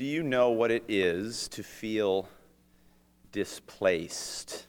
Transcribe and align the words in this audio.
Do 0.00 0.06
you 0.06 0.22
know 0.22 0.48
what 0.48 0.70
it 0.70 0.84
is 0.88 1.46
to 1.48 1.62
feel 1.62 2.26
displaced? 3.32 4.64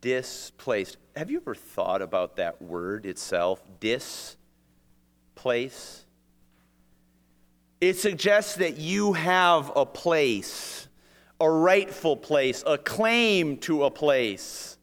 Displaced. 0.00 0.96
Have 1.14 1.30
you 1.30 1.42
ever 1.42 1.54
thought 1.54 2.00
about 2.00 2.36
that 2.36 2.62
word 2.62 3.04
itself? 3.04 3.62
Displace? 3.80 4.38
It 7.82 7.98
suggests 7.98 8.54
that 8.54 8.78
you 8.78 9.12
have 9.12 9.70
a 9.76 9.84
place, 9.84 10.88
a 11.38 11.50
rightful 11.50 12.16
place, 12.16 12.64
a 12.66 12.78
claim 12.78 13.58
to 13.58 13.84
a 13.84 13.90
place, 13.90 14.78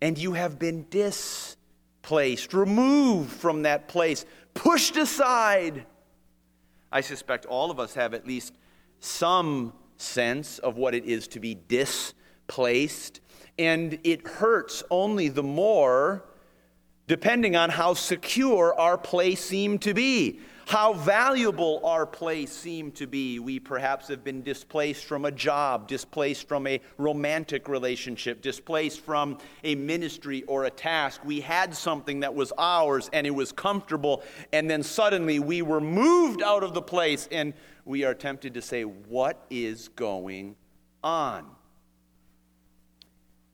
and 0.00 0.16
you 0.16 0.32
have 0.32 0.58
been 0.58 0.86
displaced, 0.88 2.54
removed 2.54 3.30
from 3.30 3.64
that 3.64 3.86
place, 3.86 4.24
pushed 4.54 4.96
aside. 4.96 5.84
I 6.92 7.00
suspect 7.00 7.46
all 7.46 7.70
of 7.70 7.78
us 7.78 7.94
have 7.94 8.14
at 8.14 8.26
least 8.26 8.54
some 8.98 9.72
sense 9.96 10.58
of 10.58 10.76
what 10.76 10.94
it 10.94 11.04
is 11.04 11.28
to 11.28 11.40
be 11.40 11.58
displaced, 11.68 13.20
and 13.58 13.98
it 14.02 14.26
hurts 14.26 14.82
only 14.90 15.28
the 15.28 15.42
more 15.42 16.24
depending 17.06 17.56
on 17.56 17.70
how 17.70 17.92
secure 17.94 18.72
our 18.78 18.96
place 18.96 19.44
seemed 19.44 19.82
to 19.82 19.92
be 19.92 20.38
how 20.66 20.92
valuable 20.92 21.80
our 21.84 22.06
place 22.06 22.52
seemed 22.52 22.94
to 22.96 23.06
be. 23.06 23.38
We 23.38 23.58
perhaps 23.58 24.08
have 24.08 24.22
been 24.24 24.42
displaced 24.42 25.04
from 25.04 25.24
a 25.24 25.30
job, 25.30 25.88
displaced 25.88 26.48
from 26.48 26.66
a 26.66 26.80
romantic 26.98 27.68
relationship, 27.68 28.42
displaced 28.42 29.00
from 29.00 29.38
a 29.64 29.74
ministry 29.74 30.42
or 30.44 30.64
a 30.64 30.70
task. 30.70 31.24
We 31.24 31.40
had 31.40 31.74
something 31.74 32.20
that 32.20 32.34
was 32.34 32.52
ours 32.58 33.10
and 33.12 33.26
it 33.26 33.34
was 33.34 33.52
comfortable, 33.52 34.22
and 34.52 34.70
then 34.70 34.82
suddenly 34.82 35.38
we 35.38 35.62
were 35.62 35.80
moved 35.80 36.42
out 36.42 36.62
of 36.62 36.74
the 36.74 36.82
place, 36.82 37.28
and 37.30 37.54
we 37.84 38.04
are 38.04 38.14
tempted 38.14 38.54
to 38.54 38.62
say, 38.62 38.82
What 38.82 39.44
is 39.50 39.88
going 39.88 40.56
on? 41.02 41.46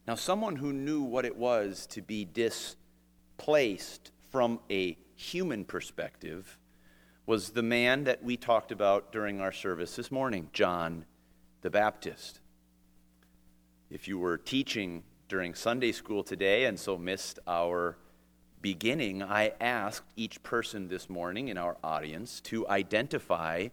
Now, 0.06 0.14
someone 0.14 0.56
who 0.56 0.72
knew 0.72 1.02
what 1.02 1.24
it 1.24 1.36
was 1.36 1.86
to 1.88 2.02
be 2.02 2.24
displaced 2.24 4.12
from 4.30 4.60
a 4.70 4.96
human 5.16 5.64
perspective 5.64 6.58
was 7.26 7.50
the 7.50 7.62
man 7.62 8.04
that 8.04 8.22
we 8.22 8.36
talked 8.36 8.70
about 8.70 9.10
during 9.10 9.40
our 9.40 9.50
service 9.50 9.96
this 9.96 10.12
morning, 10.12 10.48
John 10.52 11.04
the 11.60 11.70
Baptist. 11.70 12.38
If 13.90 14.06
you 14.06 14.16
were 14.18 14.38
teaching 14.38 15.02
during 15.28 15.54
Sunday 15.54 15.90
school 15.90 16.22
today 16.22 16.66
and 16.66 16.78
so 16.78 16.96
missed 16.96 17.40
our 17.48 17.98
beginning, 18.62 19.24
I 19.24 19.54
asked 19.60 20.04
each 20.14 20.40
person 20.44 20.86
this 20.86 21.10
morning 21.10 21.48
in 21.48 21.58
our 21.58 21.76
audience 21.82 22.40
to 22.42 22.68
identify 22.68 23.68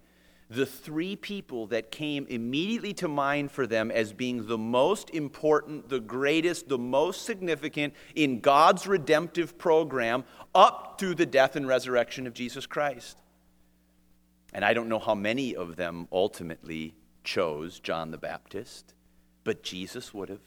the 0.49 0.65
three 0.65 1.15
people 1.15 1.67
that 1.67 1.91
came 1.91 2.25
immediately 2.29 2.93
to 2.93 3.07
mind 3.07 3.51
for 3.51 3.67
them 3.67 3.91
as 3.91 4.13
being 4.13 4.47
the 4.47 4.57
most 4.57 5.11
important, 5.11 5.89
the 5.89 5.99
greatest, 5.99 6.69
the 6.69 6.77
most 6.77 7.23
significant 7.23 7.93
in 8.15 8.39
God's 8.39 8.87
redemptive 8.87 9.59
program 9.59 10.23
up 10.55 10.97
to 10.97 11.13
the 11.13 11.25
death 11.25 11.55
and 11.55 11.67
resurrection 11.67 12.25
of 12.25 12.33
Jesus 12.33 12.65
Christ. 12.65 13.22
And 14.53 14.63
I 14.63 14.73
don't 14.73 14.87
know 14.87 14.99
how 14.99 15.15
many 15.15 15.55
of 15.55 15.75
them 15.75 16.07
ultimately 16.11 16.93
chose 17.23 17.79
John 17.79 18.11
the 18.11 18.17
Baptist, 18.17 18.93
but 19.43 19.63
Jesus 19.63 20.13
would 20.13 20.29
have. 20.29 20.39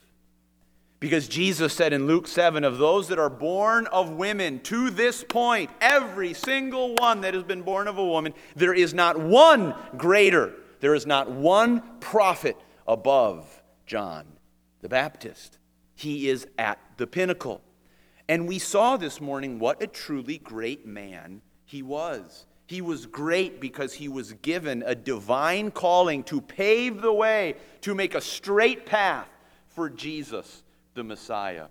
Because 0.99 1.27
Jesus 1.27 1.73
said 1.73 1.93
in 1.93 2.07
Luke 2.07 2.27
7 2.27 2.63
of 2.63 2.79
those 2.79 3.09
that 3.09 3.19
are 3.19 3.29
born 3.29 3.85
of 3.87 4.09
women 4.11 4.59
to 4.61 4.89
this 4.89 5.23
point, 5.23 5.69
every 5.79 6.33
single 6.33 6.95
one 6.95 7.21
that 7.21 7.35
has 7.35 7.43
been 7.43 7.61
born 7.61 7.87
of 7.87 7.99
a 7.99 8.05
woman, 8.05 8.33
there 8.55 8.73
is 8.73 8.95
not 8.95 9.19
one 9.19 9.75
greater, 9.95 10.53
there 10.79 10.95
is 10.95 11.05
not 11.05 11.29
one 11.29 11.83
prophet 11.99 12.57
above 12.87 13.61
John 13.85 14.25
the 14.81 14.89
Baptist. 14.89 15.59
He 15.93 16.29
is 16.29 16.47
at 16.57 16.79
the 16.97 17.05
pinnacle. 17.05 17.61
And 18.27 18.47
we 18.47 18.57
saw 18.57 18.97
this 18.97 19.21
morning 19.21 19.59
what 19.59 19.81
a 19.83 19.87
truly 19.87 20.39
great 20.39 20.85
man 20.85 21.41
he 21.63 21.83
was. 21.83 22.46
He 22.67 22.81
was 22.81 23.05
great 23.05 23.61
because 23.61 23.93
he 23.93 24.09
was 24.09 24.33
given 24.33 24.83
a 24.85 24.93
divine 24.93 25.71
calling 25.71 26.23
to 26.25 26.41
pave 26.41 27.01
the 27.01 27.13
way, 27.13 27.55
to 27.81 27.95
make 27.95 28.13
a 28.13 28.21
straight 28.21 28.85
path 28.85 29.29
for 29.69 29.89
Jesus, 29.89 30.63
the 30.93 31.03
Messiah. 31.03 31.67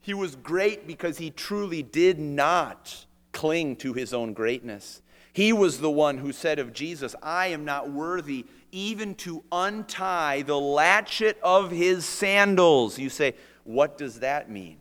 He 0.00 0.12
was 0.12 0.34
great 0.34 0.88
because 0.88 1.18
he 1.18 1.30
truly 1.30 1.84
did 1.84 2.18
not 2.18 3.06
cling 3.30 3.76
to 3.76 3.92
his 3.92 4.12
own 4.12 4.32
greatness. 4.32 5.02
He 5.32 5.52
was 5.52 5.78
the 5.78 5.90
one 5.90 6.18
who 6.18 6.32
said 6.32 6.58
of 6.58 6.72
Jesus, 6.72 7.14
I 7.22 7.46
am 7.48 7.64
not 7.64 7.90
worthy 7.90 8.44
even 8.72 9.14
to 9.16 9.44
untie 9.52 10.42
the 10.42 10.58
latchet 10.58 11.38
of 11.42 11.70
his 11.70 12.04
sandals. 12.04 12.98
You 12.98 13.08
say, 13.08 13.34
what 13.62 13.96
does 13.98 14.20
that 14.20 14.50
mean? 14.50 14.78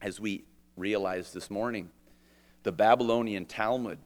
As 0.00 0.20
we 0.20 0.44
realized 0.76 1.34
this 1.34 1.50
morning, 1.50 1.90
the 2.62 2.72
Babylonian 2.72 3.46
Talmud 3.46 3.98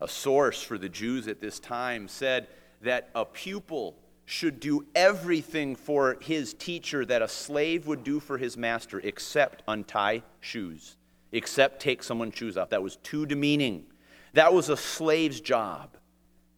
a 0.00 0.08
source 0.08 0.62
for 0.62 0.78
the 0.78 0.88
Jews 0.88 1.28
at 1.28 1.40
this 1.40 1.58
time, 1.58 2.08
said 2.08 2.48
that 2.82 3.10
a 3.14 3.24
pupil 3.24 3.96
should 4.24 4.60
do 4.60 4.86
everything 4.94 5.74
for 5.74 6.18
his 6.20 6.52
teacher 6.54 7.04
that 7.06 7.22
a 7.22 7.28
slave 7.28 7.86
would 7.86 8.04
do 8.04 8.20
for 8.20 8.36
his 8.36 8.56
master 8.56 9.00
except 9.00 9.62
untie 9.66 10.22
shoes, 10.40 10.96
except 11.32 11.80
take 11.80 12.02
someone's 12.02 12.36
shoes 12.36 12.56
off. 12.56 12.68
That 12.70 12.82
was 12.82 12.96
too 12.96 13.24
demeaning. 13.24 13.86
That 14.34 14.52
was 14.52 14.68
a 14.68 14.76
slave's 14.76 15.40
job. 15.40 15.96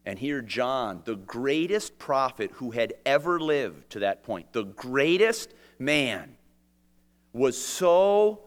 And 0.05 0.19
here, 0.19 0.41
John, 0.41 1.01
the 1.05 1.15
greatest 1.15 1.97
prophet 1.97 2.51
who 2.55 2.71
had 2.71 2.93
ever 3.05 3.39
lived 3.39 3.91
to 3.91 3.99
that 3.99 4.23
point, 4.23 4.51
the 4.51 4.65
greatest 4.65 5.53
man, 5.79 6.35
was 7.33 7.57
so 7.63 8.41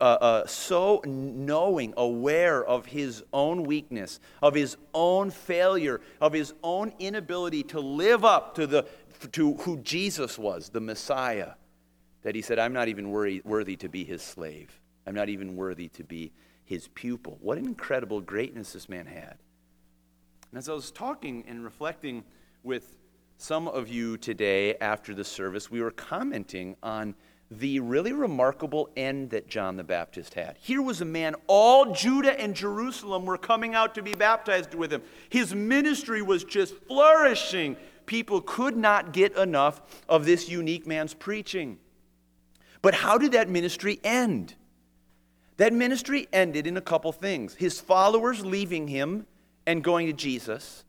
uh, 0.00 0.04
uh, 0.04 0.46
so 0.46 1.02
knowing, 1.04 1.92
aware 1.96 2.64
of 2.64 2.86
his 2.86 3.22
own 3.32 3.64
weakness, 3.64 4.20
of 4.42 4.54
his 4.54 4.76
own 4.94 5.30
failure, 5.30 6.00
of 6.20 6.32
his 6.32 6.54
own 6.62 6.92
inability 6.98 7.62
to 7.64 7.80
live 7.80 8.24
up 8.24 8.54
to, 8.54 8.66
the, 8.66 8.86
to 9.32 9.54
who 9.54 9.76
Jesus 9.78 10.38
was, 10.38 10.70
the 10.70 10.80
Messiah, 10.80 11.52
that 12.22 12.34
he 12.34 12.42
said, 12.42 12.58
I'm 12.58 12.72
not 12.72 12.88
even 12.88 13.10
worthy, 13.10 13.42
worthy 13.44 13.76
to 13.76 13.88
be 13.88 14.04
his 14.04 14.22
slave. 14.22 14.80
I'm 15.06 15.14
not 15.14 15.28
even 15.28 15.56
worthy 15.56 15.88
to 15.88 16.04
be 16.04 16.32
his 16.64 16.88
pupil. 16.88 17.38
What 17.40 17.58
an 17.58 17.66
incredible 17.66 18.20
greatness 18.20 18.72
this 18.72 18.88
man 18.88 19.06
had. 19.06 19.36
And 20.50 20.58
as 20.58 20.68
I 20.68 20.72
was 20.72 20.90
talking 20.90 21.44
and 21.46 21.62
reflecting 21.62 22.24
with 22.62 22.96
some 23.38 23.68
of 23.68 23.88
you 23.88 24.16
today 24.16 24.76
after 24.76 25.14
the 25.14 25.24
service, 25.24 25.70
we 25.70 25.80
were 25.80 25.90
commenting 25.90 26.76
on 26.82 27.14
the 27.50 27.80
really 27.80 28.12
remarkable 28.12 28.88
end 28.96 29.30
that 29.30 29.48
John 29.48 29.76
the 29.76 29.82
Baptist 29.82 30.34
had. 30.34 30.56
Here 30.60 30.80
was 30.80 31.00
a 31.00 31.04
man, 31.04 31.34
all 31.48 31.92
Judah 31.92 32.38
and 32.38 32.54
Jerusalem 32.54 33.24
were 33.24 33.38
coming 33.38 33.74
out 33.74 33.94
to 33.96 34.02
be 34.02 34.12
baptized 34.12 34.74
with 34.74 34.92
him. 34.92 35.02
His 35.30 35.52
ministry 35.54 36.22
was 36.22 36.44
just 36.44 36.74
flourishing. 36.86 37.76
People 38.06 38.40
could 38.40 38.76
not 38.76 39.12
get 39.12 39.36
enough 39.36 39.82
of 40.08 40.24
this 40.24 40.48
unique 40.48 40.86
man's 40.86 41.12
preaching. 41.12 41.78
But 42.82 42.94
how 42.94 43.18
did 43.18 43.32
that 43.32 43.48
ministry 43.48 43.98
end? 44.04 44.54
That 45.56 45.72
ministry 45.72 46.28
ended 46.32 46.66
in 46.66 46.76
a 46.76 46.80
couple 46.80 47.12
things 47.12 47.54
his 47.54 47.80
followers 47.80 48.44
leaving 48.44 48.88
him 48.88 49.26
and 49.66 49.84
going 49.84 50.06
to 50.06 50.12
Jesus, 50.12 50.84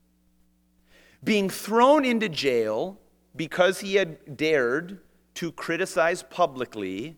being 1.23 1.49
thrown 1.49 2.05
into 2.05 2.29
jail 2.29 2.97
because 3.35 3.79
he 3.79 3.95
had 3.95 4.38
dared 4.38 4.99
to 5.35 5.51
criticize 5.51 6.23
publicly 6.23 7.17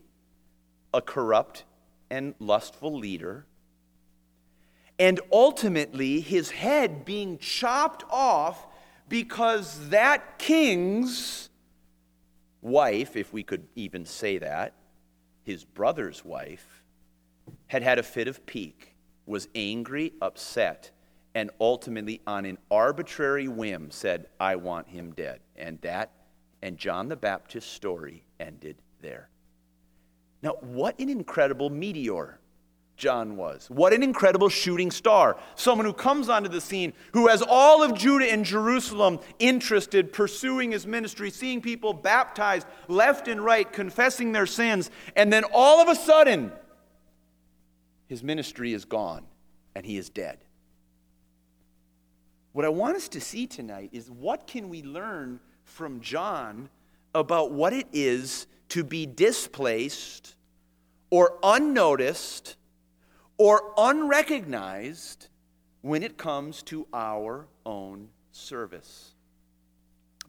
a 0.92 1.00
corrupt 1.00 1.64
and 2.10 2.34
lustful 2.38 2.96
leader, 2.96 3.46
and 4.98 5.20
ultimately 5.32 6.20
his 6.20 6.50
head 6.50 7.04
being 7.04 7.38
chopped 7.38 8.04
off 8.10 8.66
because 9.08 9.88
that 9.88 10.38
king's 10.38 11.50
wife, 12.62 13.16
if 13.16 13.32
we 13.32 13.42
could 13.42 13.66
even 13.74 14.06
say 14.06 14.38
that, 14.38 14.72
his 15.42 15.64
brother's 15.64 16.24
wife, 16.24 16.82
had 17.66 17.82
had 17.82 17.98
a 17.98 18.02
fit 18.02 18.28
of 18.28 18.46
pique, 18.46 18.94
was 19.26 19.48
angry, 19.54 20.12
upset, 20.22 20.90
and 21.34 21.50
ultimately, 21.60 22.20
on 22.26 22.44
an 22.44 22.56
arbitrary 22.70 23.48
whim, 23.48 23.90
said, 23.90 24.28
I 24.38 24.56
want 24.56 24.88
him 24.88 25.12
dead. 25.12 25.40
And 25.56 25.80
that 25.80 26.10
and 26.64 26.78
John 26.78 27.10
the 27.10 27.16
Baptist's 27.16 27.70
story 27.70 28.24
ended 28.40 28.76
there. 29.02 29.28
Now, 30.42 30.52
what 30.62 30.98
an 30.98 31.10
incredible 31.10 31.68
meteor 31.68 32.38
John 32.96 33.36
was. 33.36 33.68
What 33.68 33.92
an 33.92 34.02
incredible 34.02 34.48
shooting 34.48 34.90
star. 34.90 35.36
Someone 35.56 35.84
who 35.84 35.92
comes 35.92 36.30
onto 36.30 36.48
the 36.48 36.62
scene, 36.62 36.94
who 37.12 37.28
has 37.28 37.42
all 37.46 37.82
of 37.82 37.94
Judah 37.94 38.32
and 38.32 38.46
Jerusalem 38.46 39.20
interested, 39.38 40.10
pursuing 40.10 40.72
his 40.72 40.86
ministry, 40.86 41.28
seeing 41.28 41.60
people 41.60 41.92
baptized 41.92 42.66
left 42.88 43.28
and 43.28 43.44
right, 43.44 43.70
confessing 43.70 44.32
their 44.32 44.46
sins, 44.46 44.90
and 45.16 45.30
then 45.30 45.44
all 45.52 45.82
of 45.82 45.88
a 45.88 45.94
sudden, 45.94 46.50
his 48.06 48.22
ministry 48.22 48.72
is 48.72 48.86
gone 48.86 49.26
and 49.74 49.84
he 49.84 49.98
is 49.98 50.08
dead. 50.08 50.38
What 52.52 52.64
I 52.64 52.70
want 52.70 52.96
us 52.96 53.08
to 53.08 53.20
see 53.20 53.46
tonight 53.46 53.90
is 53.92 54.10
what 54.10 54.46
can 54.46 54.70
we 54.70 54.82
learn 54.82 55.40
from 55.64 56.00
John 56.00 56.68
about 57.14 57.52
what 57.52 57.72
it 57.72 57.88
is 57.92 58.46
to 58.70 58.84
be 58.84 59.06
displaced 59.06 60.34
or 61.10 61.38
unnoticed 61.42 62.56
or 63.38 63.72
unrecognized 63.76 65.28
when 65.82 66.02
it 66.02 66.16
comes 66.16 66.62
to 66.64 66.86
our 66.92 67.46
own 67.66 68.08
service. 68.32 69.12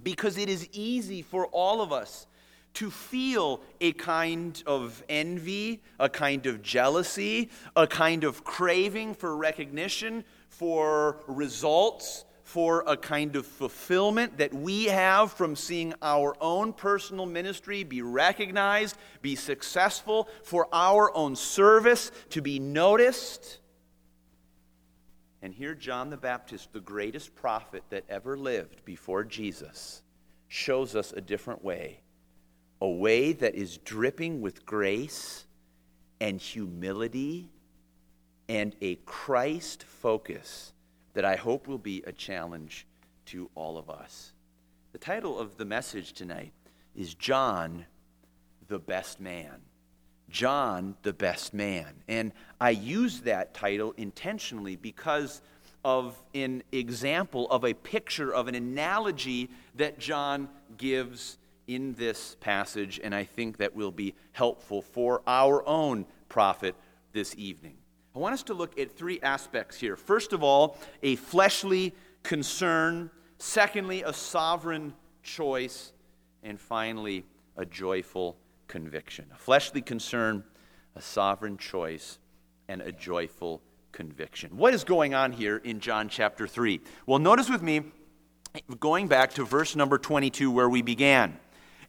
Because 0.04 0.38
it 0.38 0.50
is 0.50 0.68
easy 0.72 1.22
for 1.22 1.48
all 1.48 1.82
of 1.82 1.92
us 1.92 2.28
to 2.76 2.92
feel 2.92 3.62
a 3.80 3.94
kind 3.94 4.62
of 4.68 5.02
envy, 5.08 5.82
a 6.00 6.10
kind 6.10 6.46
of 6.46 6.62
jealousy, 6.62 7.50
a 7.76 7.88
kind 7.88 8.24
of 8.24 8.44
craving 8.44 9.16
for 9.16 9.36
recognition, 9.36 10.26
for 10.50 11.24
results, 11.28 12.26
for 12.46 12.84
a 12.86 12.96
kind 12.96 13.36
of 13.36 13.44
fulfillment 13.44 14.38
that 14.38 14.54
we 14.54 14.86
have 14.86 15.34
from 15.34 15.56
seeing 15.56 15.96
our 16.04 16.38
own 16.40 16.72
personal 16.74 17.26
ministry 17.26 17.84
be 17.84 18.04
recognized, 18.04 18.96
be 19.24 19.36
successful, 19.36 20.30
for 20.44 20.68
our 20.72 21.14
own 21.18 21.36
service 21.36 22.12
to 22.30 22.44
be 22.44 22.60
noticed. 22.60 23.60
And 25.42 25.56
here, 25.56 25.74
John 25.74 26.12
the 26.12 26.18
Baptist, 26.18 26.72
the 26.72 26.80
greatest 26.80 27.36
prophet 27.36 27.84
that 27.90 28.06
ever 28.10 28.38
lived 28.38 28.86
before 28.86 29.24
Jesus, 29.24 30.04
shows 30.48 30.96
us 30.96 31.14
a 31.14 31.22
different 31.22 31.64
way. 31.64 32.02
A 32.80 32.88
way 32.88 33.34
that 33.34 33.56
is 33.56 33.80
dripping 33.80 34.40
with 34.42 34.68
grace 34.68 35.48
and 36.22 36.40
humility 36.40 37.50
and 38.48 38.76
a 38.82 38.96
Christ 38.98 39.84
focus 39.84 40.74
that 41.16 41.26
I 41.26 41.36
hope 41.36 41.68
will 41.68 41.80
be 41.80 42.04
a 42.06 42.12
challenge 42.12 42.86
to 43.26 43.50
all 43.56 43.78
of 43.78 43.90
us. 43.90 44.34
The 44.92 45.00
title 45.00 45.40
of 45.40 45.58
the 45.58 45.66
message 45.66 46.14
tonight 46.14 46.54
is 46.96 47.16
John, 47.16 47.86
the 48.68 48.80
Best 48.80 49.20
Man. 49.20 49.62
John, 50.30 50.96
the 51.02 51.14
Best 51.14 51.54
Man. 51.54 51.88
And 52.08 52.32
I 52.62 52.72
use 52.72 53.22
that 53.22 53.54
title 53.54 53.94
intentionally 53.98 54.76
because 54.76 55.42
of 55.84 56.22
an 56.34 56.64
example 56.72 57.50
of 57.50 57.64
a 57.64 57.74
picture, 57.74 58.34
of 58.34 58.48
an 58.48 58.56
analogy 58.56 59.50
that 59.76 60.00
John 60.00 60.50
gives 60.78 61.38
in 61.68 61.94
this 61.94 62.36
passage, 62.42 63.00
and 63.04 63.16
I 63.16 63.24
think 63.24 63.58
that 63.58 63.76
will 63.76 63.92
be 63.92 64.14
helpful 64.34 64.82
for 64.82 65.22
our 65.26 65.68
own 65.68 66.06
profit 66.28 66.76
this 67.14 67.36
evening. 67.38 67.78
I 68.16 68.20
want 68.20 68.34
us 68.34 68.44
to 68.44 68.54
look 68.54 68.80
at 68.80 68.96
three 68.96 69.20
aspects 69.22 69.78
here. 69.78 69.98
First 69.98 70.32
of 70.32 70.42
all, 70.42 70.78
a 71.04 71.18
fleshly 71.18 71.94
concern. 72.24 73.12
Secondly, 73.40 74.04
a 74.04 74.14
sovereign 74.14 74.94
choice. 75.22 75.92
And 76.42 76.60
finally, 76.60 77.26
a 77.58 77.66
joyful 77.66 78.38
conviction. 78.68 79.26
A 79.34 79.38
fleshly 79.38 79.82
concern, 79.82 80.44
a 80.96 81.02
sovereign 81.02 81.58
choice, 81.58 82.20
and 82.70 82.82
a 82.82 82.92
joyful 82.92 83.62
conviction. 83.92 84.56
What 84.56 84.74
is 84.74 84.84
going 84.84 85.14
on 85.14 85.34
here 85.34 85.58
in 85.58 85.82
John 85.82 86.08
chapter 86.08 86.48
3? 86.48 86.80
Well, 87.06 87.20
notice 87.20 87.50
with 87.50 87.62
me, 87.62 87.82
going 88.80 89.08
back 89.08 89.34
to 89.34 89.44
verse 89.44 89.76
number 89.76 89.98
22 89.98 90.52
where 90.52 90.70
we 90.70 90.82
began. 90.82 91.38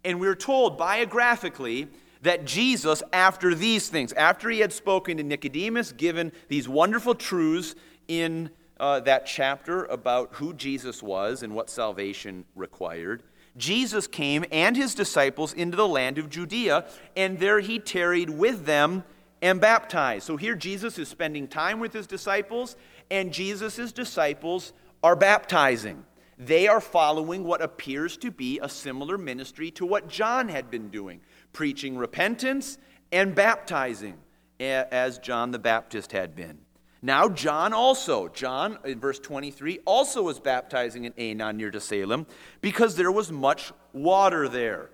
And 0.05 0.19
we're 0.19 0.35
told 0.35 0.77
biographically 0.77 1.89
that 2.27 2.45
Jesus, 2.45 3.05
after 3.13 3.55
these 3.55 3.89
things, 3.89 4.13
after 4.15 4.51
he 4.51 4.59
had 4.59 4.73
spoken 4.73 5.17
to 5.17 5.23
Nicodemus, 5.23 5.93
given 5.93 6.33
these 6.49 6.69
wonderful 6.69 7.15
truths 7.15 7.77
in 8.09 8.51
uh, 8.81 8.99
that 9.01 9.27
chapter 9.27 9.85
about 9.85 10.35
who 10.35 10.53
Jesus 10.53 11.03
was 11.03 11.45
and 11.45 11.55
what 11.55 11.71
salvation 11.71 12.45
required, 12.57 13.23
Jesus 13.57 14.09
came 14.09 14.45
and 14.51 14.77
his 14.77 14.95
disciples 14.95 15.53
into 15.53 15.77
the 15.77 15.87
land 15.87 16.19
of 16.19 16.29
Judea, 16.29 16.87
and 17.17 17.39
there 17.39 17.61
he 17.61 17.79
tarried 17.79 18.29
with 18.29 18.67
them 18.67 19.05
and 19.41 19.61
baptized. 19.61 20.27
So 20.27 20.37
here 20.37 20.57
Jesus 20.57 20.99
is 20.99 21.09
spending 21.09 21.47
time 21.47 21.79
with 21.79 21.93
his 21.93 22.09
disciples, 22.09 22.77
and 23.09 23.33
Jesus' 23.33 23.93
disciples 23.93 24.73
are 25.01 25.15
baptizing. 25.15 26.05
They 26.39 26.67
are 26.67 26.81
following 26.81 27.45
what 27.45 27.63
appears 27.63 28.17
to 28.19 28.31
be 28.31 28.59
a 28.61 28.69
similar 28.69 29.17
ministry 29.17 29.71
to 29.73 29.87
what 29.87 30.09
John 30.09 30.49
had 30.49 30.71
been 30.71 30.91
doing 30.91 31.21
preaching 31.57 31.97
repentance 31.97 32.77
and 33.11 33.35
baptizing, 33.35 34.13
as 34.61 35.17
John 35.19 35.53
the 35.53 35.59
Baptist 35.59 36.13
had 36.13 36.37
been. 36.37 36.59
Now, 37.01 37.31
John 37.31 37.73
also, 37.73 38.29
John 38.29 38.79
in 38.85 39.01
verse 39.01 39.19
23, 39.19 39.79
also 39.87 40.23
was 40.23 40.39
baptizing 40.39 41.05
in 41.05 41.15
Aenon 41.15 41.57
near 41.57 41.71
to 41.71 41.81
Salem 41.81 42.27
because 42.61 42.97
there 42.97 43.11
was 43.11 43.33
much 43.33 43.73
water 43.95 44.51
there. 44.51 44.91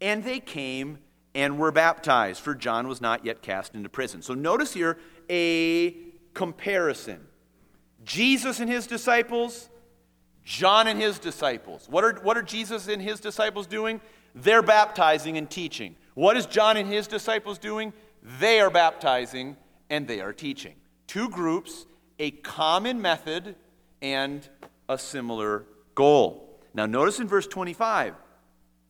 And 0.00 0.24
they 0.24 0.40
came 0.40 0.96
and 1.34 1.58
were 1.58 1.72
baptized, 1.72 2.40
for 2.40 2.54
John 2.54 2.88
was 2.88 3.02
not 3.02 3.26
yet 3.26 3.42
cast 3.42 3.74
into 3.74 3.90
prison. 3.90 4.22
So 4.22 4.32
notice 4.32 4.72
here 4.72 4.96
a 5.28 5.94
comparison 6.32 7.20
Jesus 8.02 8.60
and 8.60 8.70
his 8.70 8.86
disciples, 8.86 9.68
John 10.42 10.86
and 10.86 10.98
his 10.98 11.18
disciples. 11.18 11.86
What 11.90 12.02
are, 12.02 12.14
what 12.22 12.38
are 12.38 12.42
Jesus 12.42 12.88
and 12.88 13.02
his 13.02 13.20
disciples 13.20 13.66
doing? 13.66 14.00
They're 14.36 14.62
baptizing 14.62 15.38
and 15.38 15.48
teaching. 15.48 15.96
What 16.14 16.36
is 16.36 16.46
John 16.46 16.76
and 16.76 16.88
his 16.88 17.08
disciples 17.08 17.58
doing? 17.58 17.92
They 18.38 18.60
are 18.60 18.70
baptizing 18.70 19.56
and 19.88 20.06
they 20.06 20.20
are 20.20 20.32
teaching. 20.32 20.74
Two 21.06 21.30
groups, 21.30 21.86
a 22.18 22.30
common 22.30 23.00
method, 23.00 23.56
and 24.02 24.46
a 24.88 24.98
similar 24.98 25.64
goal. 25.94 26.60
Now, 26.74 26.86
notice 26.86 27.18
in 27.18 27.26
verse 27.26 27.46
25 27.46 28.14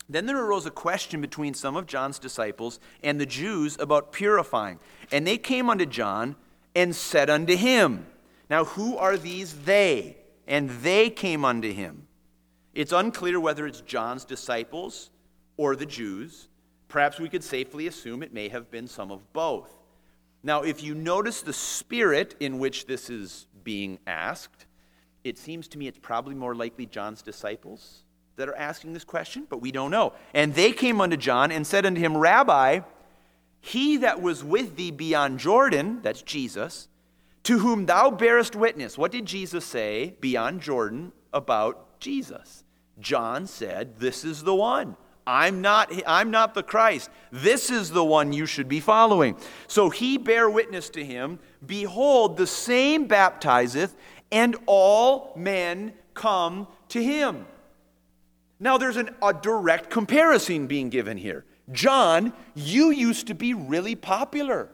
then 0.09 0.25
there 0.25 0.41
arose 0.41 0.65
a 0.65 0.71
question 0.71 1.19
between 1.19 1.53
some 1.53 1.75
of 1.75 1.85
John's 1.85 2.19
disciples 2.19 2.79
and 3.03 3.19
the 3.19 3.25
Jews 3.25 3.77
about 3.77 4.13
purifying. 4.13 4.79
And 5.11 5.27
they 5.27 5.37
came 5.37 5.69
unto 5.69 5.85
John 5.85 6.35
and 6.73 6.95
said 6.95 7.29
unto 7.29 7.57
him, 7.57 8.07
Now, 8.49 8.63
who 8.63 8.97
are 8.97 9.17
these 9.17 9.65
they? 9.65 10.17
And 10.47 10.69
they 10.69 11.09
came 11.09 11.43
unto 11.43 11.73
him. 11.73 12.07
It's 12.73 12.93
unclear 12.93 13.39
whether 13.39 13.67
it's 13.67 13.81
John's 13.81 14.23
disciples 14.23 15.09
or 15.57 15.75
the 15.75 15.85
Jews. 15.85 16.47
Perhaps 16.87 17.19
we 17.19 17.29
could 17.29 17.43
safely 17.43 17.87
assume 17.87 18.23
it 18.23 18.33
may 18.33 18.47
have 18.49 18.71
been 18.71 18.87
some 18.87 19.11
of 19.11 19.33
both. 19.33 19.75
Now, 20.43 20.61
if 20.61 20.81
you 20.83 20.95
notice 20.95 21.41
the 21.41 21.53
spirit 21.53 22.35
in 22.39 22.59
which 22.59 22.85
this 22.85 23.09
is 23.09 23.47
being 23.63 23.99
asked, 24.07 24.65
it 25.23 25.37
seems 25.37 25.67
to 25.69 25.77
me 25.77 25.87
it's 25.87 25.97
probably 25.97 26.35
more 26.35 26.55
likely 26.55 26.85
John's 26.85 27.21
disciples 27.21 28.03
that 28.37 28.47
are 28.47 28.55
asking 28.55 28.93
this 28.93 29.03
question, 29.03 29.45
but 29.49 29.61
we 29.61 29.71
don't 29.71 29.91
know. 29.91 30.13
And 30.33 30.53
they 30.53 30.71
came 30.71 31.01
unto 31.01 31.17
John 31.17 31.51
and 31.51 31.65
said 31.65 31.85
unto 31.85 31.99
him, 31.99 32.15
Rabbi, 32.15 32.81
he 33.59 33.97
that 33.97 34.21
was 34.21 34.43
with 34.43 34.75
thee 34.77 34.91
beyond 34.91 35.39
Jordan, 35.39 35.99
that's 36.01 36.21
Jesus, 36.21 36.87
to 37.43 37.59
whom 37.59 37.85
thou 37.85 38.11
bearest 38.11 38.55
witness. 38.55 38.97
What 38.97 39.11
did 39.11 39.25
Jesus 39.25 39.65
say 39.65 40.15
beyond 40.21 40.61
Jordan 40.61 41.11
about 41.33 41.99
Jesus? 41.99 42.63
John 42.99 43.47
said, 43.47 43.97
This 43.97 44.23
is 44.23 44.43
the 44.43 44.55
one. 44.55 44.95
I'm 45.27 45.61
not, 45.61 45.91
I'm 46.07 46.31
not 46.31 46.53
the 46.53 46.63
Christ. 46.63 47.09
This 47.31 47.69
is 47.69 47.91
the 47.91 48.03
one 48.03 48.31
you 48.31 48.45
should 48.45 48.69
be 48.69 48.79
following. 48.79 49.35
So 49.67 49.89
he 49.89 50.17
bare 50.17 50.49
witness 50.49 50.89
to 50.91 51.03
him 51.03 51.39
Behold, 51.65 52.37
the 52.37 52.47
same 52.47 53.07
baptizeth, 53.07 53.95
and 54.31 54.55
all 54.67 55.33
men 55.35 55.91
come 56.13 56.67
to 56.89 57.03
him. 57.03 57.45
Now 58.59 58.77
there's 58.77 58.95
an, 58.95 59.09
a 59.21 59.33
direct 59.33 59.89
comparison 59.89 60.67
being 60.67 60.89
given 60.89 61.17
here. 61.17 61.45
John, 61.71 62.31
you 62.55 62.91
used 62.91 63.27
to 63.27 63.35
be 63.35 63.53
really 63.53 63.95
popular. 63.95 64.69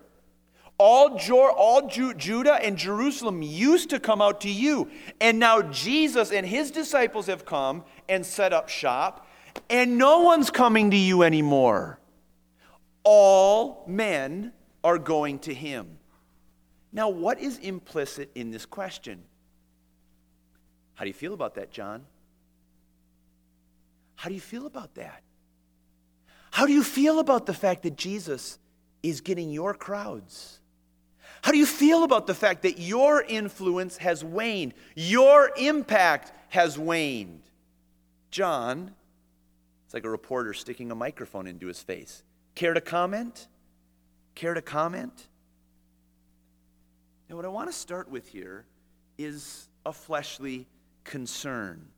All, 0.77 1.17
all 1.31 1.87
Ju- 1.87 2.13
Judah 2.13 2.55
and 2.55 2.77
Jerusalem 2.77 3.41
used 3.41 3.89
to 3.91 3.99
come 3.99 4.21
out 4.21 4.41
to 4.41 4.49
you. 4.49 4.89
And 5.19 5.39
now 5.39 5.61
Jesus 5.61 6.31
and 6.31 6.45
his 6.45 6.69
disciples 6.69 7.27
have 7.27 7.45
come 7.45 7.83
and 8.09 8.25
set 8.25 8.53
up 8.53 8.69
shop 8.69 9.27
and 9.73 9.97
no 9.97 10.19
one's 10.19 10.51
coming 10.51 10.91
to 10.91 10.97
you 10.97 11.23
anymore. 11.23 11.97
All 13.03 13.83
men 13.87 14.53
are 14.83 14.99
going 14.99 15.39
to 15.39 15.53
him. 15.53 15.97
Now, 16.91 17.09
what 17.09 17.39
is 17.39 17.57
implicit 17.57 18.29
in 18.35 18.51
this 18.51 18.67
question? 18.67 19.23
How 20.93 21.05
do 21.05 21.09
you 21.09 21.13
feel 21.15 21.33
about 21.33 21.55
that, 21.55 21.71
John? 21.71 22.05
How 24.15 24.29
do 24.29 24.35
you 24.35 24.41
feel 24.41 24.67
about 24.67 24.93
that? 24.93 25.23
How 26.51 26.67
do 26.67 26.71
you 26.71 26.83
feel 26.83 27.17
about 27.17 27.47
the 27.47 27.53
fact 27.55 27.81
that 27.81 27.97
Jesus 27.97 28.59
is 29.01 29.21
getting 29.21 29.49
your 29.49 29.73
crowds? 29.73 30.59
How 31.41 31.51
do 31.51 31.57
you 31.57 31.65
feel 31.65 32.03
about 32.03 32.27
the 32.27 32.35
fact 32.35 32.61
that 32.61 32.77
your 32.77 33.23
influence 33.23 33.97
has 33.97 34.23
waned? 34.23 34.75
Your 34.95 35.49
impact 35.57 36.31
has 36.49 36.77
waned? 36.77 37.41
John 38.29 38.93
it's 39.93 40.03
like 40.03 40.05
a 40.05 40.09
reporter 40.09 40.55
sticking 40.55 40.89
a 40.89 40.95
microphone 40.95 41.45
into 41.45 41.67
his 41.67 41.79
face. 41.79 42.23
Care 42.55 42.73
to 42.73 42.81
comment? 42.81 43.47
Care 44.33 44.55
to 44.55 44.61
comment? 44.63 45.27
Now, 47.29 47.35
what 47.35 47.45
I 47.45 47.49
want 47.49 47.69
to 47.69 47.77
start 47.77 48.09
with 48.09 48.27
here 48.27 48.65
is 49.19 49.69
a 49.85 49.93
fleshly 49.93 50.67
concern. 51.03 51.89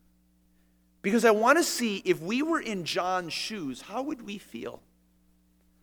Because 1.04 1.24
I 1.24 1.32
want 1.32 1.58
to 1.58 1.64
see 1.64 2.02
if 2.04 2.22
we 2.22 2.42
were 2.42 2.60
in 2.60 2.84
John's 2.84 3.32
shoes, 3.32 3.80
how 3.80 4.02
would 4.02 4.22
we 4.24 4.40
feel? 4.40 4.82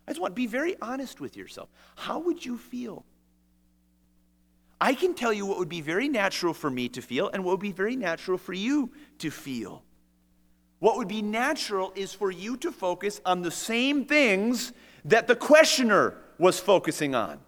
I 0.06 0.10
just 0.10 0.20
want 0.20 0.32
to 0.32 0.36
be 0.36 0.46
very 0.46 0.76
honest 0.82 1.18
with 1.18 1.34
yourself. 1.34 1.70
How 1.96 2.18
would 2.18 2.44
you 2.44 2.58
feel? 2.58 3.06
I 4.78 4.92
can 4.92 5.14
tell 5.14 5.32
you 5.32 5.46
what 5.46 5.58
would 5.58 5.70
be 5.70 5.80
very 5.80 6.10
natural 6.10 6.52
for 6.52 6.68
me 6.68 6.90
to 6.90 7.00
feel 7.00 7.30
and 7.30 7.42
what 7.42 7.52
would 7.52 7.60
be 7.60 7.72
very 7.72 7.96
natural 7.96 8.36
for 8.36 8.52
you 8.52 8.92
to 9.20 9.30
feel. 9.30 9.82
What 10.82 10.96
would 10.96 11.06
be 11.06 11.22
natural 11.22 11.92
is 11.94 12.12
for 12.12 12.32
you 12.32 12.56
to 12.56 12.72
focus 12.72 13.20
on 13.24 13.42
the 13.42 13.52
same 13.52 14.04
things 14.04 14.72
that 15.04 15.28
the 15.28 15.36
questioner 15.36 16.16
was 16.38 16.58
focusing 16.58 17.14
on. 17.14 17.38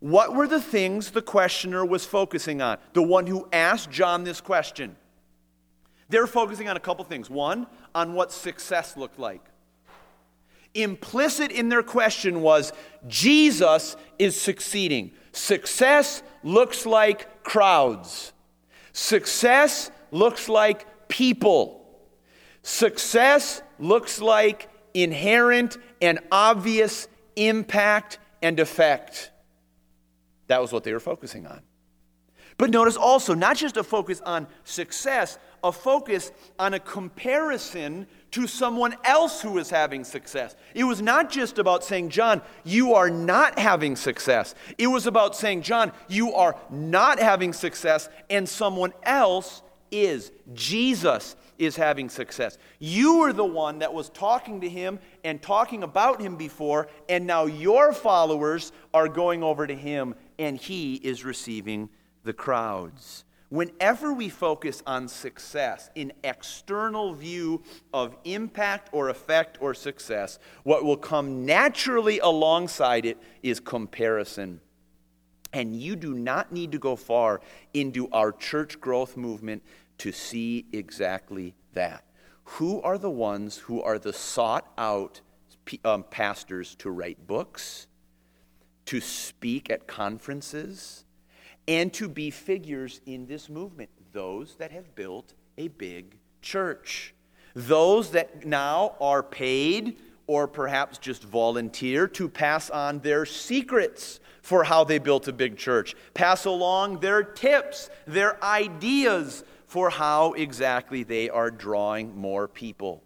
What 0.00 0.34
were 0.34 0.46
the 0.46 0.60
things 0.60 1.12
the 1.12 1.22
questioner 1.22 1.86
was 1.86 2.04
focusing 2.04 2.60
on? 2.60 2.76
The 2.92 3.02
one 3.02 3.26
who 3.26 3.48
asked 3.50 3.90
John 3.90 4.24
this 4.24 4.42
question. 4.42 4.94
They're 6.10 6.26
focusing 6.26 6.68
on 6.68 6.76
a 6.76 6.80
couple 6.80 7.02
things. 7.06 7.30
One, 7.30 7.66
on 7.94 8.12
what 8.12 8.30
success 8.30 8.94
looked 8.94 9.18
like. 9.18 9.40
Implicit 10.74 11.50
in 11.52 11.70
their 11.70 11.82
question 11.82 12.42
was 12.42 12.74
Jesus 13.08 13.96
is 14.18 14.38
succeeding. 14.38 15.12
Success 15.32 16.22
looks 16.42 16.84
like 16.84 17.42
crowds, 17.42 18.34
success 18.92 19.90
looks 20.10 20.46
like 20.50 21.08
people. 21.08 21.79
Success 22.62 23.62
looks 23.78 24.20
like 24.20 24.68
inherent 24.94 25.78
and 26.00 26.18
obvious 26.30 27.08
impact 27.36 28.18
and 28.42 28.60
effect. 28.60 29.30
That 30.48 30.60
was 30.60 30.72
what 30.72 30.84
they 30.84 30.92
were 30.92 31.00
focusing 31.00 31.46
on. 31.46 31.62
But 32.58 32.70
notice 32.70 32.96
also, 32.96 33.32
not 33.32 33.56
just 33.56 33.78
a 33.78 33.82
focus 33.82 34.20
on 34.20 34.46
success, 34.64 35.38
a 35.64 35.72
focus 35.72 36.30
on 36.58 36.74
a 36.74 36.80
comparison 36.80 38.06
to 38.32 38.46
someone 38.46 38.94
else 39.04 39.40
who 39.40 39.58
is 39.58 39.70
having 39.70 40.04
success. 40.04 40.56
It 40.74 40.84
was 40.84 41.00
not 41.00 41.30
just 41.30 41.58
about 41.58 41.84
saying, 41.84 42.10
John, 42.10 42.42
you 42.64 42.94
are 42.94 43.08
not 43.08 43.58
having 43.58 43.96
success. 43.96 44.54
It 44.76 44.86
was 44.88 45.06
about 45.06 45.34
saying, 45.34 45.62
John, 45.62 45.92
you 46.08 46.34
are 46.34 46.56
not 46.70 47.18
having 47.18 47.52
success, 47.52 48.08
and 48.28 48.48
someone 48.48 48.92
else 49.04 49.62
is. 49.90 50.30
Jesus 50.52 51.36
is 51.60 51.76
having 51.76 52.08
success. 52.08 52.56
You 52.78 53.18
were 53.18 53.34
the 53.34 53.44
one 53.44 53.80
that 53.80 53.92
was 53.92 54.08
talking 54.08 54.62
to 54.62 54.68
him 54.68 54.98
and 55.22 55.40
talking 55.40 55.82
about 55.82 56.20
him 56.20 56.36
before, 56.36 56.88
and 57.08 57.26
now 57.26 57.44
your 57.44 57.92
followers 57.92 58.72
are 58.94 59.08
going 59.08 59.42
over 59.42 59.66
to 59.66 59.74
him, 59.76 60.14
and 60.38 60.56
he 60.56 60.94
is 60.94 61.22
receiving 61.22 61.90
the 62.24 62.32
crowds. 62.32 63.24
Whenever 63.50 64.14
we 64.14 64.28
focus 64.28 64.82
on 64.86 65.06
success 65.06 65.90
in 65.94 66.12
external 66.24 67.12
view 67.12 67.62
of 67.92 68.16
impact 68.24 68.88
or 68.92 69.10
effect 69.10 69.58
or 69.60 69.74
success, 69.74 70.38
what 70.62 70.84
will 70.84 70.96
come 70.96 71.44
naturally 71.44 72.20
alongside 72.20 73.04
it 73.04 73.18
is 73.42 73.60
comparison. 73.60 74.60
And 75.52 75.74
you 75.74 75.96
do 75.96 76.14
not 76.14 76.52
need 76.52 76.72
to 76.72 76.78
go 76.78 76.94
far 76.94 77.40
into 77.74 78.08
our 78.12 78.30
church 78.30 78.80
growth 78.80 79.16
movement 79.16 79.64
to 80.00 80.12
see 80.12 80.66
exactly 80.72 81.54
that. 81.72 82.04
Who 82.44 82.82
are 82.82 82.98
the 82.98 83.10
ones 83.10 83.56
who 83.56 83.80
are 83.82 83.98
the 83.98 84.12
sought 84.12 84.70
out 84.76 85.20
um, 85.84 86.04
pastors 86.10 86.74
to 86.76 86.90
write 86.90 87.26
books, 87.26 87.86
to 88.86 89.00
speak 89.00 89.70
at 89.70 89.86
conferences? 89.86 91.04
and 91.70 91.92
to 91.92 92.08
be 92.08 92.30
figures 92.30 93.00
in 93.06 93.26
this 93.26 93.48
movement 93.48 93.90
those 94.12 94.56
that 94.56 94.72
have 94.72 94.92
built 94.96 95.34
a 95.56 95.68
big 95.68 96.16
church, 96.42 97.14
those 97.54 98.10
that 98.10 98.44
now 98.44 98.96
are 99.00 99.22
paid 99.22 99.96
or 100.26 100.48
perhaps 100.48 100.98
just 100.98 101.22
volunteer 101.22 102.08
to 102.08 102.28
pass 102.28 102.70
on 102.70 102.98
their 103.00 103.24
secrets 103.24 104.18
for 104.42 104.64
how 104.64 104.82
they 104.82 104.98
built 104.98 105.28
a 105.28 105.32
big 105.32 105.56
church, 105.56 105.94
pass 106.12 106.44
along 106.44 106.98
their 106.98 107.22
tips, 107.22 107.88
their 108.04 108.42
ideas 108.42 109.44
for 109.70 109.88
how 109.88 110.32
exactly 110.32 111.04
they 111.04 111.30
are 111.30 111.48
drawing 111.48 112.16
more 112.16 112.48
people. 112.48 113.04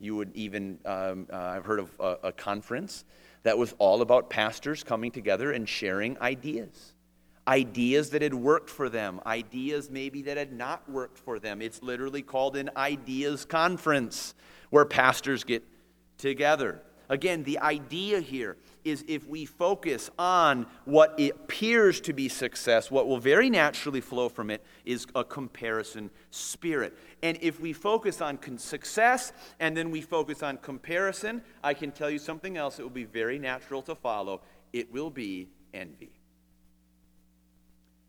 You 0.00 0.16
would 0.16 0.32
even, 0.34 0.80
um, 0.84 1.28
uh, 1.32 1.36
I've 1.36 1.64
heard 1.64 1.78
of 1.78 1.88
a, 2.00 2.16
a 2.24 2.32
conference 2.32 3.04
that 3.44 3.56
was 3.56 3.76
all 3.78 4.02
about 4.02 4.28
pastors 4.28 4.82
coming 4.82 5.12
together 5.12 5.52
and 5.52 5.68
sharing 5.68 6.18
ideas 6.18 6.94
ideas 7.46 8.10
that 8.10 8.22
had 8.22 8.34
worked 8.34 8.70
for 8.70 8.88
them, 8.88 9.20
ideas 9.24 9.88
maybe 9.90 10.22
that 10.22 10.36
had 10.36 10.50
not 10.50 10.90
worked 10.90 11.18
for 11.18 11.38
them. 11.38 11.60
It's 11.62 11.82
literally 11.82 12.22
called 12.22 12.56
an 12.56 12.70
ideas 12.76 13.44
conference 13.44 14.34
where 14.70 14.86
pastors 14.86 15.44
get 15.44 15.62
together. 16.18 16.80
Again, 17.08 17.44
the 17.44 17.58
idea 17.58 18.20
here 18.20 18.56
is 18.84 19.04
if 19.08 19.26
we 19.26 19.44
focus 19.44 20.10
on 20.18 20.66
what 20.84 21.18
appears 21.20 22.00
to 22.02 22.12
be 22.12 22.28
success, 22.28 22.90
what 22.90 23.06
will 23.06 23.18
very 23.18 23.50
naturally 23.50 24.00
flow 24.00 24.28
from 24.28 24.50
it 24.50 24.64
is 24.84 25.06
a 25.14 25.24
comparison 25.24 26.10
spirit. 26.30 26.96
And 27.22 27.38
if 27.40 27.60
we 27.60 27.72
focus 27.72 28.20
on 28.20 28.38
success 28.58 29.32
and 29.60 29.76
then 29.76 29.90
we 29.90 30.00
focus 30.00 30.42
on 30.42 30.58
comparison, 30.58 31.42
I 31.62 31.74
can 31.74 31.92
tell 31.92 32.10
you 32.10 32.18
something 32.18 32.56
else 32.56 32.76
that 32.76 32.82
will 32.82 32.90
be 32.90 33.04
very 33.04 33.38
natural 33.38 33.82
to 33.82 33.94
follow. 33.94 34.42
It 34.72 34.92
will 34.92 35.10
be 35.10 35.48
envy 35.72 36.12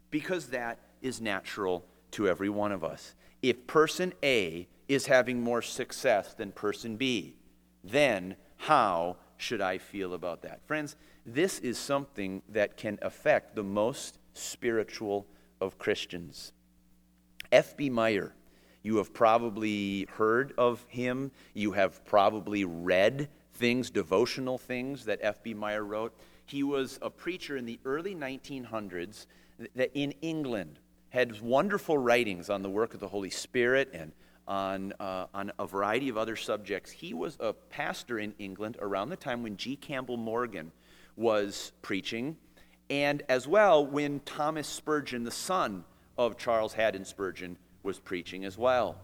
because 0.10 0.48
that 0.48 0.80
is 1.02 1.20
natural 1.20 1.86
to 2.12 2.28
every 2.28 2.50
one 2.50 2.72
of 2.72 2.84
us. 2.84 3.16
If 3.42 3.68
person 3.68 4.14
A 4.24 4.68
is 4.88 5.08
having 5.08 5.42
more 5.42 5.62
success 5.62 6.34
than 6.34 6.52
person 6.52 6.96
B, 6.96 7.36
then 7.84 8.36
how 8.58 9.18
should 9.38 9.62
I 9.62 9.78
feel 9.78 10.14
about 10.14 10.42
that? 10.44 10.66
Friends, 10.66 10.96
this 11.26 11.60
is 11.60 11.78
something 11.78 12.42
that 12.50 12.78
can 12.78 13.00
affect 13.02 13.56
the 13.56 13.64
most 13.64 14.20
spiritual 14.34 15.26
of 15.60 15.78
Christians. 15.78 16.52
F.B. 17.52 17.90
Meyer, 17.90 18.34
you 18.84 18.98
have 18.98 19.14
probably 19.14 20.08
heard 20.18 20.54
of 20.58 20.86
him, 20.88 21.32
you 21.54 21.72
have 21.72 22.04
probably 22.06 22.66
read 22.66 23.30
things, 23.54 23.90
devotional 23.90 24.58
things 24.58 25.06
that 25.06 25.20
F.B. 25.22 25.54
Meyer 25.54 25.84
wrote. 25.84 26.14
He 26.46 26.64
was 26.64 27.00
a 27.02 27.10
preacher 27.10 27.58
in 27.58 27.66
the 27.66 27.80
early 27.86 28.14
1900s 28.14 29.26
that 29.76 29.92
in 29.94 30.14
England 30.22 30.80
had 31.10 31.42
wonderful 31.42 31.98
writings 31.98 32.50
on 32.50 32.62
the 32.62 32.70
work 32.70 32.94
of 32.94 33.00
the 33.00 33.08
Holy 33.08 33.30
Spirit 33.30 33.90
and 33.94 34.12
on, 34.48 34.94
uh, 35.00 35.28
on 35.34 35.52
a 35.58 35.66
variety 35.66 36.10
of 36.10 36.18
other 36.18 36.36
subjects. 36.36 36.92
He 36.92 37.14
was 37.14 37.38
a 37.40 37.54
pastor 37.54 38.20
in 38.20 38.34
England 38.40 38.78
around 38.80 39.10
the 39.10 39.16
time 39.16 39.44
when 39.44 39.58
G. 39.58 39.75
Campbell 39.75 40.18
Morgan 40.18 40.72
was 41.16 41.72
preaching, 41.82 42.38
and 42.90 43.24
as 43.30 43.48
well 43.48 43.86
when 43.86 44.20
Thomas 44.22 44.68
Spurgeon, 44.68 45.24
the 45.24 45.32
son 45.32 45.84
of 46.18 46.38
Charles 46.38 46.74
Haddon 46.74 47.06
Spurgeon, 47.06 47.58
was 47.84 48.00
preaching 48.00 48.46
as 48.46 48.58
well. 48.58 48.98